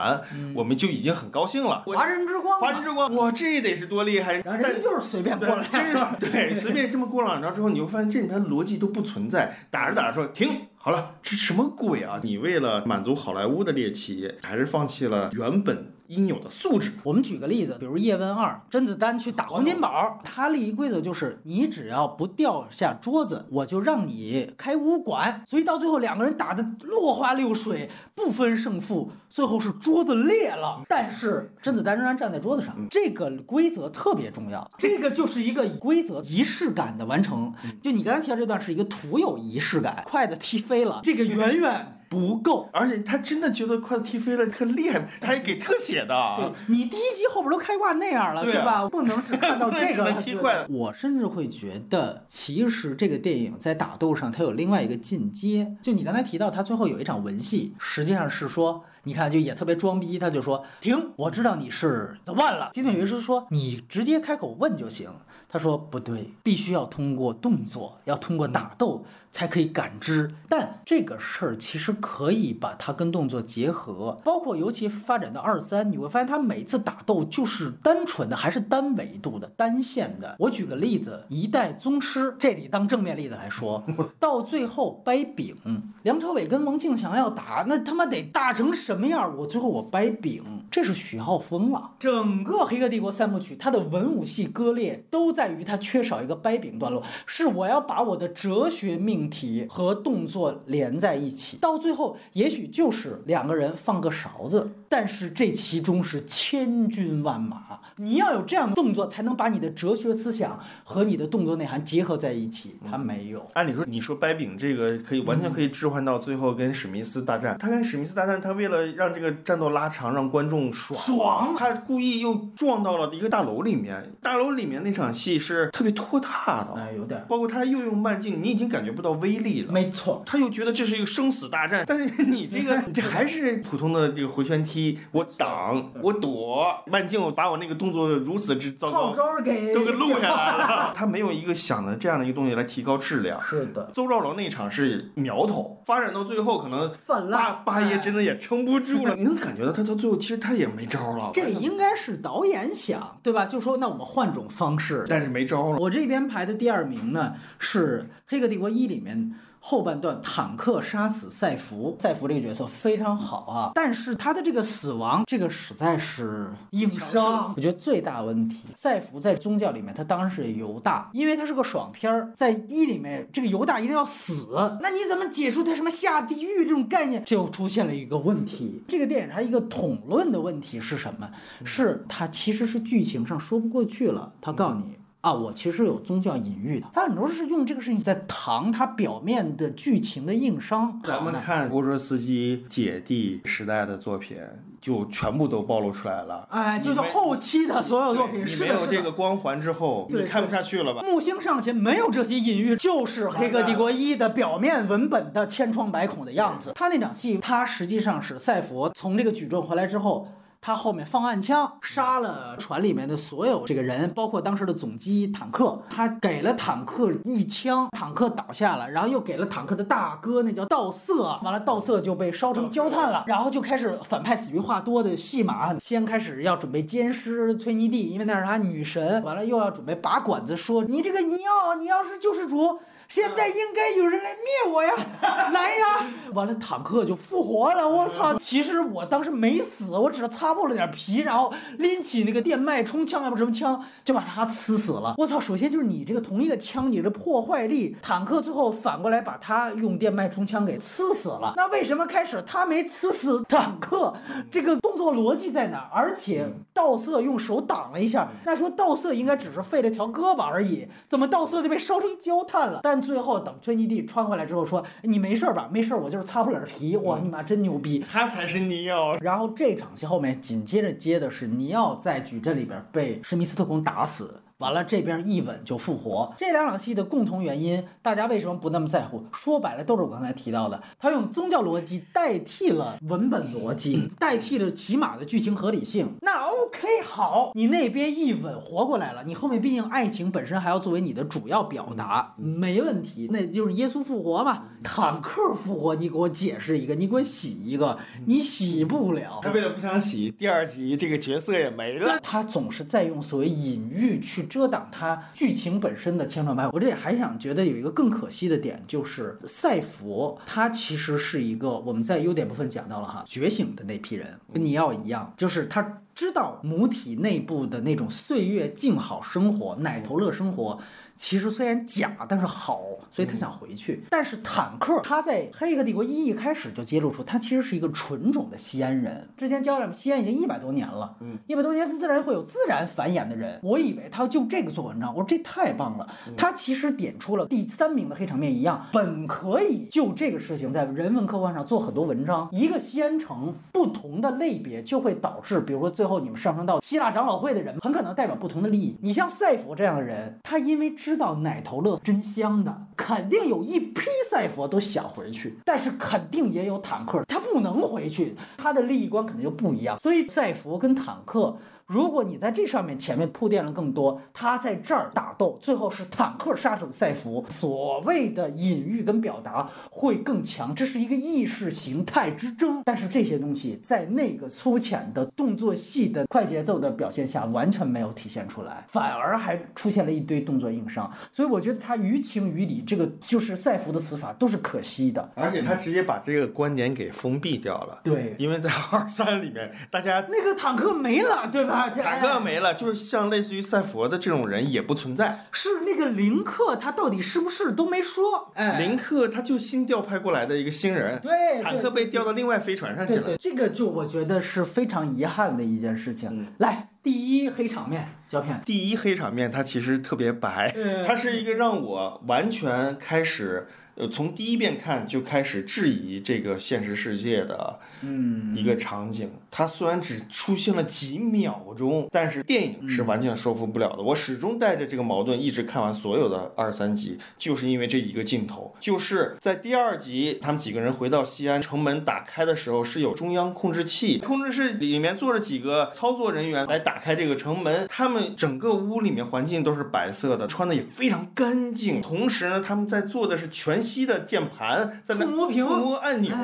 [0.54, 1.82] 我们就已经很高兴了。
[1.86, 4.34] 华人之光，华人之光，哇，这得是多厉害！
[4.34, 9.66] 人就是随便过来，是 对，随便这么过两招之后，你会发现这里面逻辑都不存在。
[9.70, 12.18] 打着打着说停，好了，这什么鬼啊？
[12.22, 16.90] 你为了满足好莱坞的猎奇，还是放弃了原本应有的素质？
[17.04, 25.44] 我们举个例子，比如叶问二，甄子丹去打黄金宝，他立一规则就是，你只要不掉下桌子，我就让你开武馆。
[25.46, 32.76] 所以到最后两个人打得落花流水，不分胜负，最后是桌子裂了，但是甄子丹仍然站在桌子上。
[32.90, 37.54] 这个规则特别重要，这个就是一个规则仪式感的完成。
[37.80, 42.68] 就你刚才提到这段是一个徒有仪式感，筷子踢飞了，这个远远不够。
[42.74, 46.36] 而且他真的觉得筷子踢飞了特厉害，他还给特写的啊。
[46.36, 48.88] 对你第一集后边都开挂那样了，对啊吧？
[48.90, 55.74] 不能只看到 这个能踢坏了我甚至会觉得，其实这个电影在打斗上它有另外一个进阶。
[55.80, 58.84] 就你刚才提到，他最后有一场文戏，实际上是说。
[59.02, 62.68] 你看，就也特别装逼，他就说停，我知道你是 The One 了。
[62.74, 65.08] 金盾鱼是说你直接开口问就行，
[65.50, 70.32] 他说不对，必须要通过动作，要通过打斗才可以感知。
[70.48, 80.36] 但这个事儿其实可以把它跟动作结合，包括尤其发展到二三，你会发现他每次打斗就是单纯的，还是单维度的、单线的。
[80.38, 83.82] 我举个例子，一代宗师这里当正面例子来说，
[84.20, 85.56] 到最后掰饼，
[86.02, 89.36] 梁朝伟跟王庆祥要打，那他妈得打成什么样？
[89.36, 91.92] 我最后我掰饼，这是许浩峰了。
[91.98, 112.76] 整个《黑客帝国》三部曲，它的文武戏割裂都在于它缺少一个掰饼段落，是我要把我的哲学命题和动作连在一起，到最后也许就是两个人放个勺子，但是这其中是千军万马，你要有这样的动作，才能把你的哲学思想和你的动作内涵结合在一起。
[112.90, 113.46] 他没有。
[113.54, 117.56] 按理说，你说掰饼这个可以完全可以置换到最后跟史密斯大战。
[117.58, 124.12] 他跟史密斯大战，他为了让这个战斗拉长，让观众爽，爽他故意又撞到了一个大楼里面。
[124.20, 129.72] 大楼里面那场戏是特别拖沓的，哎，有点，包括他又用慢镜，你已经感觉不到威力了。
[129.72, 130.22] 没错。
[130.26, 140.92] 他又觉得这是一个生死大战，但是你这个 这还是普通的这个回旋踢，我挡我躲，慢镜我把我那个动作如此之糟套糕，招给都给录下来了。
[140.96, 143.40] 他没有一个想的这样的一个东西来提高质量。
[143.40, 146.90] 是的，邹兆龙那场是苗头，发展到最后可能
[147.30, 147.50] 八。
[147.64, 153.44] 八爷真的也撑不住了， 你能感觉到他到最后其实他也没招了，这应该是导演想，对吧？
[153.44, 155.04] 就说那我们换种方式。
[155.08, 155.78] 但是没招了。
[155.78, 167.52] 我这边排的第二名呢是《黑客帝国一》里面后半段坦克杀死赛弗，赛弗这个角色非常好啊，但是他的这个死亡，这个实在是硬伤。
[167.54, 174.48] 我觉得最大问题，赛弗在宗教里面他当然是犹大，因为他是个爽片儿，在一里面这个犹大一定要死，
[174.80, 178.82] 那你怎么解释他什么下地狱这种概念，就出现了一个问题。
[178.88, 181.30] 这个电影它一个统论的问题是什么？
[181.66, 184.94] 是它其实是剧情上说不过去了，他告诉你。
[185.20, 190.98] 啊，我其实有宗教隐喻的，他很多是用这个事情在搪他表面的剧情的硬伤。
[191.04, 194.38] 咱们看波卓斯基姐弟时代的作品，
[194.80, 196.48] 就全部都暴露出来了。
[196.50, 201.02] 哎，就是后期的所有作品，你没有这个光环之后，你看不下去了吧？
[201.02, 206.72] 木星上前没有这些隐喻，就是《黑客帝国一》的表面文本的千疮百孔的样子。
[206.74, 210.28] 他那场戏，他实际上是赛佛从这个矩阵回来之后。
[210.62, 215.80] 他后面放暗枪，杀了船里面的所有这个人，包括当时的总机坦克。
[215.88, 221.38] 他给了坦克一枪，坦克倒下了，然后又给了坦克的大哥，那叫道瑟。
[221.42, 223.24] 完了，道瑟就被烧成焦炭了。
[223.26, 229.22] 然后就开始反派死于话多的戏码，先开始要准备奸尸崔妮蒂，因为那是他女神。
[229.22, 232.78] 完了又要准备拔管子说你这个你要你要是救世主。
[233.10, 234.92] 现在应该有人来灭我呀！
[235.52, 236.06] 来呀！
[236.32, 237.86] 完了，坦克就复活了。
[237.86, 238.34] 我操！
[238.36, 245.16] 其实我当时没死，我只是擦破了点皮，然后拎起那个电脉冲枪，还不什么枪，就把他呲死了。
[245.18, 245.40] 我操！
[245.40, 251.54] 首先就是你这个同一个枪，你这破坏力，坦克最后反过来把他用电脉冲枪给呲死了。
[251.56, 254.14] 那为什么开始他没呲死坦克？
[254.52, 255.90] 这个动作逻辑在哪？
[255.92, 262.78] 而且道瑟用手挡了一下，那说道瑟应该只是废了条胳膊而已，怎么道瑟就被烧成焦炭了？
[262.84, 265.68] 但最后等崔妮蒂穿回来之后说：“你没事吧？
[265.72, 266.96] 没事，我就是擦破脸皮。
[266.98, 268.04] 哇，你妈真牛逼！
[268.10, 274.40] 他才是尼奥。”然后这场戏后面紧接着接的是尼奥在矩阵里边被史密斯特工打死。
[274.60, 276.34] 完了，这边一吻就复活。
[276.36, 279.24] 这两场戏的共同原因，大家为什么不那么在乎？
[279.32, 286.14] 说白了，都是我刚才提到的，他用宗教逻辑代替了文本逻辑， 代替了起码的剧情合理性。
[286.20, 293.28] 那 OK，好，你那边一吻活过来了，你后面毕竟爱情本身还要作为你的主要表达，没问题。
[293.32, 299.38] 那就是耶稣复活嘛，坦克复活，你给我解释一个，你给我洗一个，你洗不了。
[299.40, 302.18] 他为了不想洗，第二集这个角色也没了。
[302.22, 304.49] 他总是在用所谓隐喻去。
[304.50, 306.72] 遮挡它剧情本身的千疮百孔。
[306.74, 320.80] 我这里还想觉得有一个更可惜的点，就是赛佛他其实是一个我们在优点部分讲到了哈，觉醒的那批人，跟尼奥一样，就是他知道母体内部的那种岁月静好生活，奶头乐生活。
[321.20, 324.02] 其实虽然假，但是好，所以他想回去。
[324.08, 329.28] 但是坦克他在《黑客帝国》一一开始就揭露出，他其实是一个纯种的西安人。
[329.36, 333.60] 之前教了西安已经一百多年了，嗯，一百多年自然会有自然繁衍的人。
[333.62, 336.08] 我以为他要就这个做文章，我说这太棒了。
[336.38, 342.48] 他其实点出了第三名的黑场面一样，本可以就这个事情在人文客观上做很多文章。
[342.50, 348.96] 一个西安城不同的类别就会导致，比如说最后你们上升到希腊长老会的人，很可能代表不同的利益。
[349.02, 359.98] 你像赛佛这样的人，他因为知知道奶头乐真香的，肯定有一批赛佛都想回去，但是肯定也有坦克，他不能回去，他的利益观肯定就不一样。
[359.98, 361.58] 所以赛佛跟坦克。
[361.90, 372.80] 如果你在这上面前面铺垫了更多，他在这儿打斗，最后是坦克杀手的赛弗，所谓的隐喻跟表达会更强，这是一个意识形态之争。
[372.84, 381.12] 但是这些东西在那个粗浅的动作戏的快节奏的表现下完全没有体现出来，反而还出现了一堆动作硬伤。
[381.32, 385.28] 所以我觉得他于情于理，这个就是赛弗的死法都是可惜的。
[385.34, 387.98] 而且他直接把这个观点给封闭掉了。
[388.04, 391.79] 对，因为在二三里面，大家 那个坦克没了，对吧？
[391.88, 395.46] 坦克没了，就是像类似于赛佛的这种人也不存在。
[395.52, 398.50] 是那个林克，他到底是不是都没说？
[398.54, 401.18] 哎，林克他就新调派过来的一个新人。
[401.20, 403.36] 对，坦克被调到另外飞船上去了。
[403.38, 406.48] 这个就我觉得是非常遗憾的一件事情。
[406.58, 408.60] 来，第一黑场面胶片。
[408.66, 410.74] 第一黑场面，它其实特别白，
[411.06, 413.68] 它是一个让我完全开始。
[413.96, 419.30] 呃，从第一遍看就开始质疑这个现实世界的，嗯，一个场景。
[419.50, 424.02] 它虽然只出现了几秒钟，但是电影是完全说服不了的。
[424.02, 437.86] 我始终带着这个矛盾，一直看完所有的二三集，就是因为这一个镜头，就是在第二集，他们几个人回到西安城门打开的时候，是有中央控制器，控制室里面坐着几个操作人员来打开这个城门。
[437.88, 442.00] 他们整个屋里面环境都是白色的，穿的也非常干净。
[442.00, 443.79] 同时呢，他们在做的是全。
[443.80, 446.34] 机的键盘在那触摸按钮，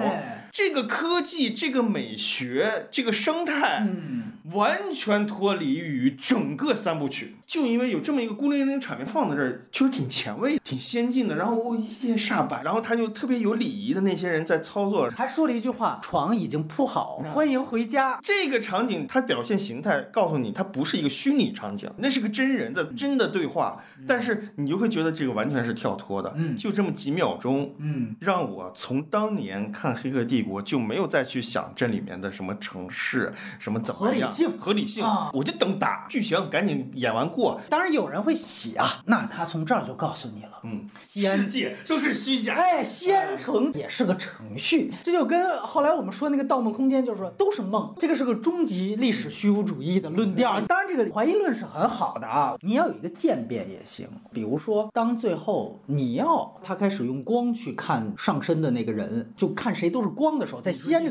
[0.57, 7.35] 这个科技、这个美学、这个生态，嗯完全脱离于整个三部曲。
[7.47, 11.37] 就因为有这么一个孤零零场面放在这儿，确实挺前卫、挺先进的。
[11.37, 15.11] 然后我一些煞白，然后他就特别有礼仪的那些人在操作。
[15.11, 23.85] 还说了一句话：“床已经铺好，欢迎回家。”这个场景它表现形态告诉你，它不是一个虚拟场景，那是个真人的真的对话。
[24.07, 37.61] 但是你就会觉得这个完全是跳脱的，嗯就这么几秒钟，嗯，让我从当年看《黑客帝国》就没有再去想这里面的什么城市，什么怎么样合理性合理性啊我就等打剧情赶紧演完过。
[37.69, 40.61] 当然有人会洗啊，那他从这儿就告诉你了。
[40.65, 42.55] 嗯，西安世界都是虚假。
[42.55, 50.61] 哎，西安城也是个程序，这就跟后来我们说那个《盗梦空间》，就是说都是梦，这个是个终极历史虚无主义的论调。
[50.63, 54.09] 当然，这个怀疑论是很好的啊，你要有一个渐变也行。
[54.33, 61.05] 比如说，当最后你要他开始用光去看上身的那个人，就看谁都是光的时候，在西安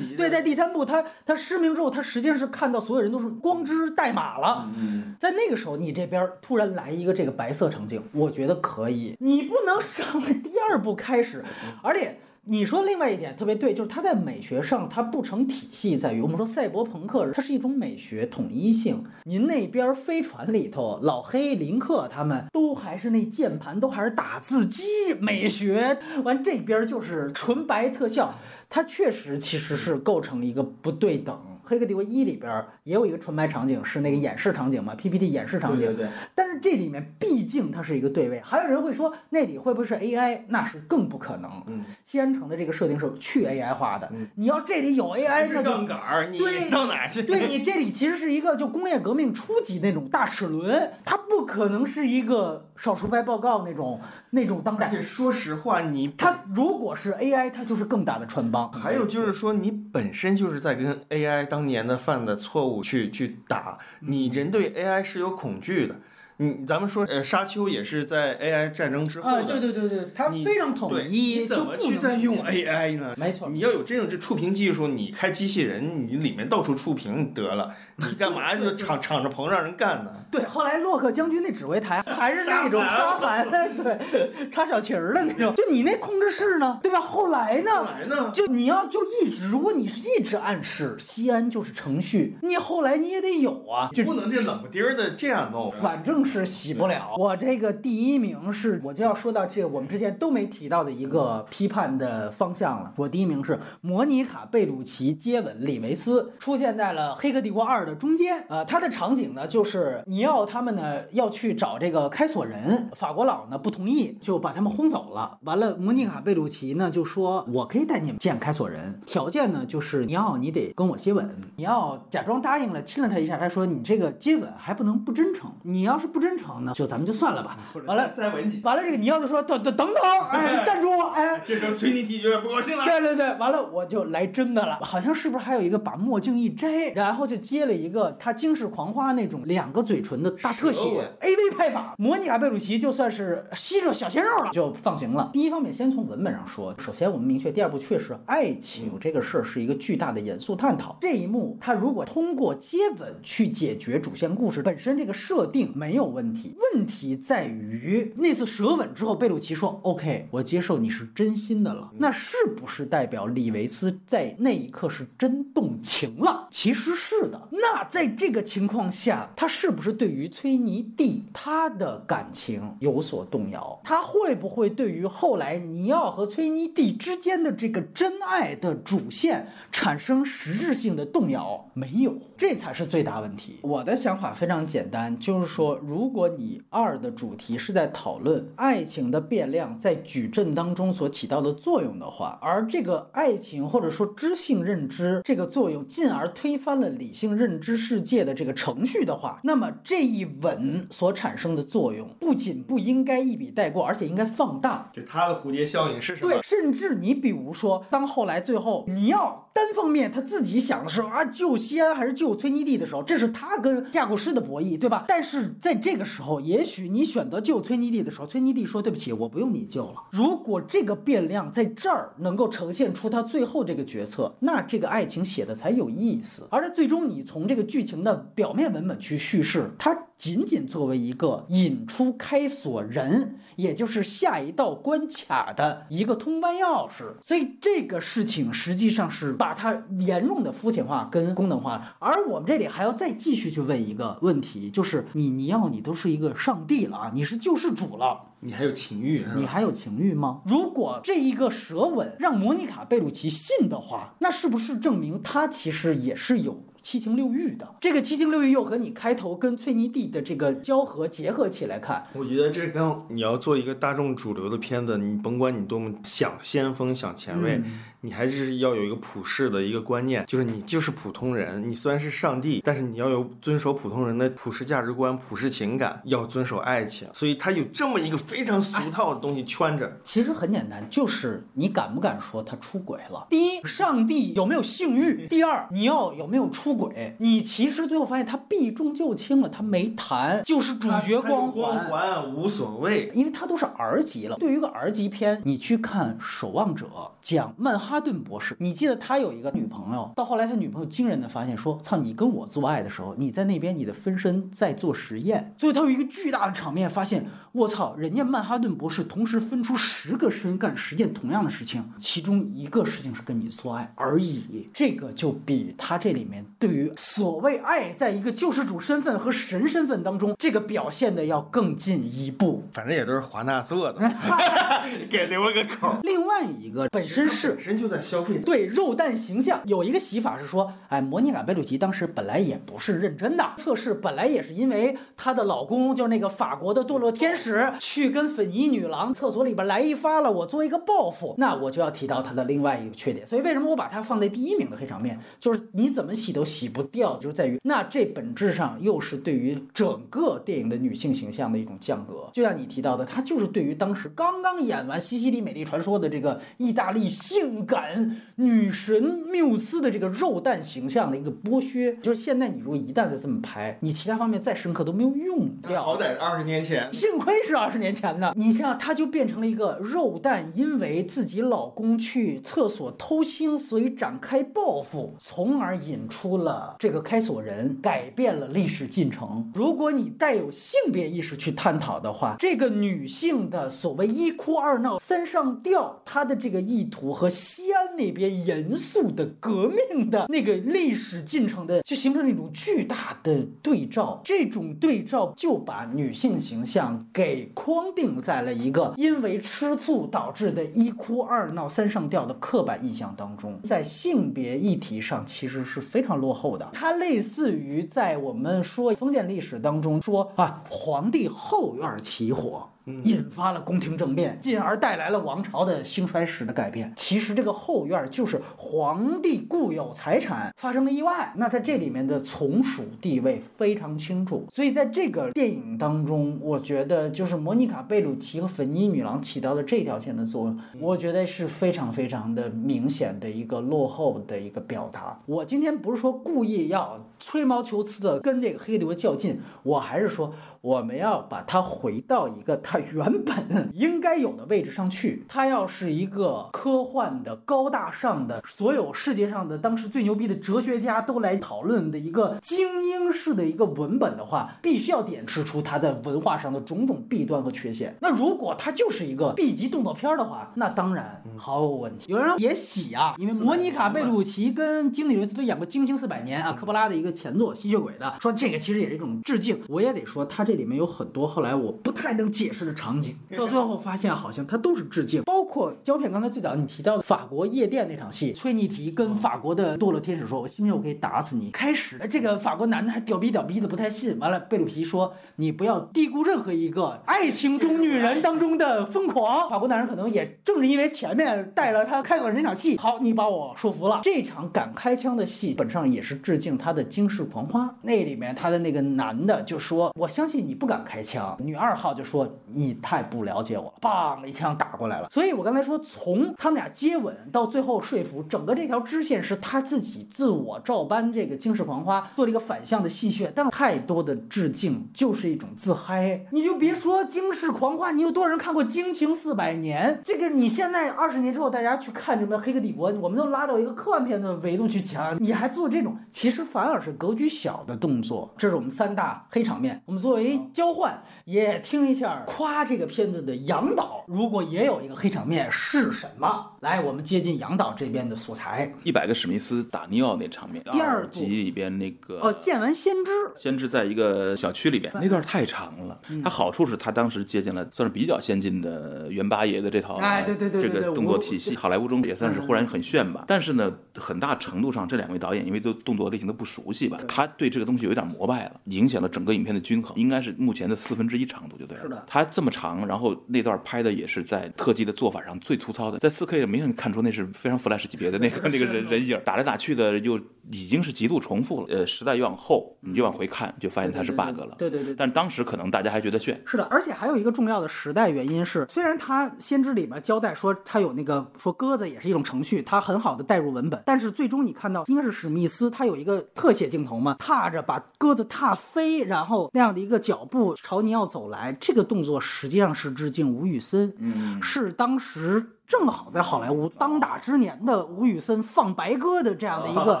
[0.16, 4.68] 对，在第三部他他失明之后，他实际上是看到所有人都是光之代码了。
[4.76, 9.16] 嗯，在那个时候，你这边突然来一个这个白色场景，我觉得可以。
[9.20, 11.44] 你不能上 第二部开始，
[11.82, 12.20] 而且。
[12.48, 19.02] 你说另外一点特别对，就是它在美学上它不成体系，在于我们说赛博朋克它是一种美学统一性。
[19.24, 24.84] 您那边飞船里头，老黑、林克他们都还是那键盘，都还是打字机
[25.18, 28.32] 美学，完这边就是纯白特效，
[28.70, 31.36] 它确实其实是构成一个不对等。
[31.66, 35.86] 《黑客帝国一》里边也有一个纯白场景，是那个演示场景嘛，PPT 演示场景。
[35.86, 40.40] 对对对但是这里面毕竟它是一个对位，还有人会说那里会不会是 AI？
[40.48, 41.50] 那是更不可能。
[41.66, 47.22] 嗯，西安城的这个设定是去 AI 化的，嗯你要这里有 AI，是那就杠杆儿，你对 到哪去？
[47.22, 54.00] 对你这里其实是一个就工业革命初级那种大齿轮，它不可能是一个少数派报告那种
[54.30, 54.86] 那种当代。
[54.86, 58.70] 而且说实话，你它如果是 AI，它就是更大的穿帮。
[58.72, 65.96] 还有就是说，你本身就是在跟 AI 当年的犯的错误去去打，你人对 AI 是有恐惧的。
[66.38, 73.14] 你咱们说，呃，沙丘也是在 AI 战争之后啊，的，对对对对，它你非常统对一，你怎么去再用 AI 呢？
[73.16, 80.10] 没错，你要有这种这触屏技术，你开机器人，你里面到处触屏得了，你干嘛就敞敞着篷让人干呢？
[80.30, 85.54] 对，后来洛克将军那指挥台 还是那种沙盘， 对，插小旗儿的那种。
[85.54, 87.00] 就你那控制室呢，对吧？
[87.00, 87.90] 后来呢后呢？
[87.92, 88.30] 来呢？
[88.34, 95.70] 就你要就一直，如果你是一直暗示西安就是程序，你后来你也得有啊，就不能这冷不丁儿的这样弄。
[95.70, 97.14] 反正是洗不了。
[97.16, 102.92] 我这个第一名是，我就要说到这个我们之前都没提到的一个批判的方向了。
[102.96, 108.44] 我第一名是莫妮卡·贝鲁奇接吻李维斯，出现在了《黑客帝国二》的中间。
[108.48, 115.38] 呃，它的场景呢，就是尼奥他们呢要去找这个开锁人，法国佬呢不同意，就把他们轰走了。
[115.42, 121.36] 完了，莫妮卡·贝鲁奇呢就说：“我可以带你们见开锁人，条件呢就是尼奥你得跟我接吻。
[121.56, 127.56] 尼奥假装答应了，亲了他一下，他说你这个接吻还不能不真诚，你要是不真诚呢，就咱们就算了吧。
[127.86, 131.40] 完了，再吻几，完了，这个尼奥就说等等等 等，哎，站住，哎。
[131.44, 132.84] 这时候崔妮蒂有点不高兴了。
[132.84, 140.80] 对对对，完了我就来真的了，好像是不是还有一个把墨镜一摘，然后就接了一个他惊世狂花那种两个嘴唇的大特写
[141.20, 145.30] AV 拍法，莫妮卡贝鲁奇就算是吸着小鲜肉了，就放行了。
[145.32, 150.96] 第一方面，先从文本上说，首先我们明确，第二部确实爱情这个事儿是一个巨大的严肃探讨。
[151.00, 166.48] 这一幕他如果通过接吻去解决主线故事本身这个设定没有问题，问题在于那次舌吻之后，贝鲁奇说 OK，我接受你是真心的了，那是不是代表李维斯在那一刻是真动情了？
[166.50, 167.48] 其实是的。
[167.50, 173.80] 那那在这个情况下，他是不是对于崔妮蒂他的感情有所动摇？
[173.82, 181.68] 他会不会对于后来尼奥和崔妮蒂之间的这个真爱的主线产生实质性的动摇？
[181.74, 183.58] 没有，这才是最大问题。
[183.62, 204.90] 我的想法非常简单，就是说，如果你二的主题是在讨论爱情的变量在矩阵当中所起到的作用的话，而这个爱情或者说知性认知这个作用，进而推翻了理性认知世界的这个程序的话，那么这一吻所产生的作用，不仅不应该一笔带过，而且应该放大。
[204.92, 206.30] 就它的蝴蝶效应是什么？
[206.30, 215.04] 对，甚至你比如说，当后来最后你要单方面他自己想的是啊救西安还是救崔妮蒂的时候，这是他跟架构师的博弈，对吧？
[215.08, 219.94] 但是在这个时候，也许你选择救崔妮蒂的时候，崔妮蒂说对不起，我不用你救了。
[220.10, 226.46] 如果这个变量在这儿能够呈现出他最后这个决策，那这个爱情写的才有意思。
[226.50, 237.04] 而且最终你从这个剧情的表面文本去叙事，它仅仅作为一个引出开锁人，也就是下一道关卡的一个通关钥匙。
[237.20, 241.96] 所以这个事情实际上是把它严重的肤浅化跟功能化了。
[241.98, 248.22] 而我们这里还要再继续去问一个问题，就是你尼奥，你都是一个上帝了啊，你是救世主了。
[248.40, 250.42] 你还有情欲，你还有情欲吗？
[250.46, 256.62] 如果这一个舌吻让莫妮卡贝鲁奇信的话，那是不是证明他其实也是有？
[256.86, 267.60] 七情六欲的这个七情六欲又和你开头跟崔妮蒂的这个交合结合起来看，我觉得这跟你要做一个大众主流的片子，你甭管你多么想先锋、想前卫。
[268.06, 277.08] 你还是要有一个普世的一个观念，就是你就是普通人，你虽然是上帝，但是你要有遵守普通人的普世价值观、普世情感，要遵守爱情。
[277.12, 279.92] 所以他有这么一个非常俗套的东西圈着。
[280.04, 283.26] 其实很简单，就是你敢不敢说他出轨了？
[283.28, 285.26] 第一，上帝有没有性欲？
[285.26, 287.16] 第二，你要有没有出轨？
[287.18, 294.36] 你其实最后发现他避重就轻了，他没谈，就是主角光环无所谓，因为他都是 R 级了。
[294.36, 296.86] 对于一个 R 级片，你去看《守望者》，
[297.20, 297.95] 讲曼哈。
[297.96, 314.68] 哈顿博士，你记得他有一个女朋友，到后来他女朋友惊人的发现说：“操，你跟我做爱的时候，你在那边你的分身在做实验。”所以他有一个巨大的场面，发现我操，人家曼哈顿博士同时分出十个身干十件同样的事情，其中一个事情是跟你做爱而已。
[314.74, 322.62] 这个就比他这里面对于所谓爱，在一个救世主身份和神身份当中，这个表现的要更进一步。
[322.74, 324.12] 反正也都是华纳做的，
[325.08, 325.96] 给留了个口。
[326.02, 327.46] 另外一个本身是。
[327.88, 343.26] 在消费对肉蛋形象有一个洗法是说，哎，莫妮卡贝鲁奇当时本来也不是认真的测试，本来也是因为她的老公就是那个法国的堕落天使去跟粉衣女郎厕所里边来一发了，我做一个报复，那我就要提到她的另外一个缺点。
[343.26, 352.30] 所以为什么我把它放在第一名的黑场面，就是你怎么洗都洗不掉，就是在于那这本质上又是对于整个电影的女性形象的一种降格。
[352.32, 357.76] 就像你提到的，她就是对于当时刚刚演完《西西里美丽传说》的这个意大利性感。
[357.76, 365.82] 感女神缪斯的这个肉蛋形象的一个剥削，就是现在你如果一旦再这么拍，你其他方面再深刻都没有用掉。
[365.82, 368.32] 好歹是二十年前，幸亏是二十年前的。
[368.34, 379.50] 你像她就变成了一个肉蛋，因为自己老公去厕所偷腥，所以展开报复，从而引出了这个开锁人，改变了历史进程。
[379.54, 387.66] 如果你带有性别意识去探讨的话，这个女性的所谓一哭二闹三上吊，她的这个意图和西。
[387.76, 394.18] 安那边严肃的革命的那个历史进程的，就形成了一种巨大的对照。
[394.24, 403.60] 这种对照就把女性形象给框定在了一个因为吃醋导致的一哭二闹三上吊的刻板印象当中。
[403.62, 406.66] 在性别议题上，其实是非常落后的。
[406.72, 412.66] 它类似于在我们说封建历史当中说啊，皇帝后院起火。
[413.04, 416.92] 引发了宫廷政变，进而带来了王朝的兴衰史的改变。
[416.96, 424.46] 其实这个后院就是皇帝固有财产发生了意外，那在这里面的从属地位非常清楚。
[424.50, 435.20] 所以在这个电影当中，我觉得就是莫妮卡贝鲁奇和粉妮女郎起到的这条线的作用，我觉得是非常非常的明显的一个落后的一个表达。
[435.26, 440.32] 我今天不是说故意要吹毛求疵的跟这个黑流较劲，我还是说。
[440.66, 445.24] 我们要把它回到一个它原本应该有的位置上去。
[445.28, 457.94] 它要是一个科幻的、高大上的，所有世界上的当时最牛逼的哲学家都来讨论的一个精英式的一个文本的话，必须要点斥出它的文化上的种种弊端和缺陷。
[458.00, 462.10] 那如果它就是一个 B 级动作片的话，那当然毫无问题。
[462.10, 469.62] 有人也喜啊，因为莫妮卡贝鲁奇跟金里维斯都演过《惊情四百年》啊，科波拉的一个前作《吸血鬼》的，说这个其实也是一种致敬。
[469.68, 470.55] 我也得说，他这。
[470.56, 476.10] 里面有很多后来我不太能解释的场景，到最后发现好像它都是致敬，包括胶片。
[476.10, 494.00] 刚才最早你提到的法国夜店那场戏，崔妮提跟法国的堕落天使说：“我信不信我可以打死你？”开始这个法国男的还屌逼屌逼的不太信，完了贝鲁皮说：“你不要低估任何一个爱情中女人当中的疯狂。”法国男人可能也正是因为前面带了他开口那场戏，好，你把我说服了。
[494.02, 501.36] 这场敢开枪的戏本上也是致敬他的惊世狂花，那里面他的那个男的就说：“我相信。”你不敢开枪。
[501.40, 505.08] 女二号就说你太不了解我了，梆一枪打过来了。
[505.10, 513.30] 所以我刚才说，从他们俩接吻到最后说服，整个这条支线是他自己自我照搬这个惊世狂花，做了一个反向的戏谑。
[513.34, 519.94] 但太多的致敬就是一种自嗨，你就别说惊世狂花，你有多少人看过《惊情四百年》？
[520.04, 528.32] 这个你现在二十年之后大家去看什么《黑客帝国》，我们都拉到一个科幻片的维度去讲，你还做这种，其实反而是格局小的动作。
[528.36, 536.52] 这是我们三大黑场面，我们作为交换也听一下夸这个片子的杨导，如果也有一个黑场面是什么？
[536.60, 538.72] 来，我们接近杨导这边的素材。
[538.84, 545.98] 一百个史密斯打尼奥那场面，第二集里边那个哦，见完先知，先知在一个小区里边，那段太长了。
[546.08, 553.24] 嗯它好处是它当时借鉴了算是比较先进的袁八爷的这套哎对对对对对这个动作体系，好莱坞中也算是忽然很炫吧。
[553.28, 561.82] 但是呢，很大程度上这两位导演因为都动作类型都不熟悉吧，他对这个东西有点膜拜了，影响了整个影片的均衡，应该是目前的四分之一长度就对了。
[561.82, 570.18] 是的它这么长，然后那段拍的也是在特技的做法上最粗糙的，在四 K 明显看出那是非常 Flash 级别的那个 那个人人影，打来打去的就
[570.50, 571.66] 已经是极度重复了。
[571.68, 574.54] 呃，时代越往后，你就往回看，就发现它是 bug 了。
[574.58, 595.52] 对对对对但当时可能大家还觉得炫，是的，而且还有一个重要的时代原因是，虽然他先知里面交代说它有那个说鸽子也是一种程序，它很好的带入文本，但是最终你看到应该是史密斯他有一个特写镜头嘛，踏着把鸽子踏飞，然后那样的一个脚步朝尼奥走来，这个动作实际上是致敬吴宇森，嗯，是当时。
[595.66, 600.00] 正好在好莱坞当打之年的吴宇森放白鸽的这样的一个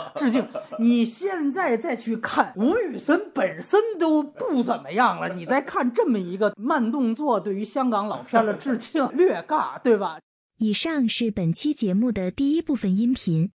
[0.16, 0.48] 致敬，
[0.78, 10.18] 你现在再去看吴宇森本身都不怎么样了，你再看这么一个慢动作对于香港老片的致敬， 略尬，对吧？
[10.56, 13.50] 以上是本期节目的第一部分音频。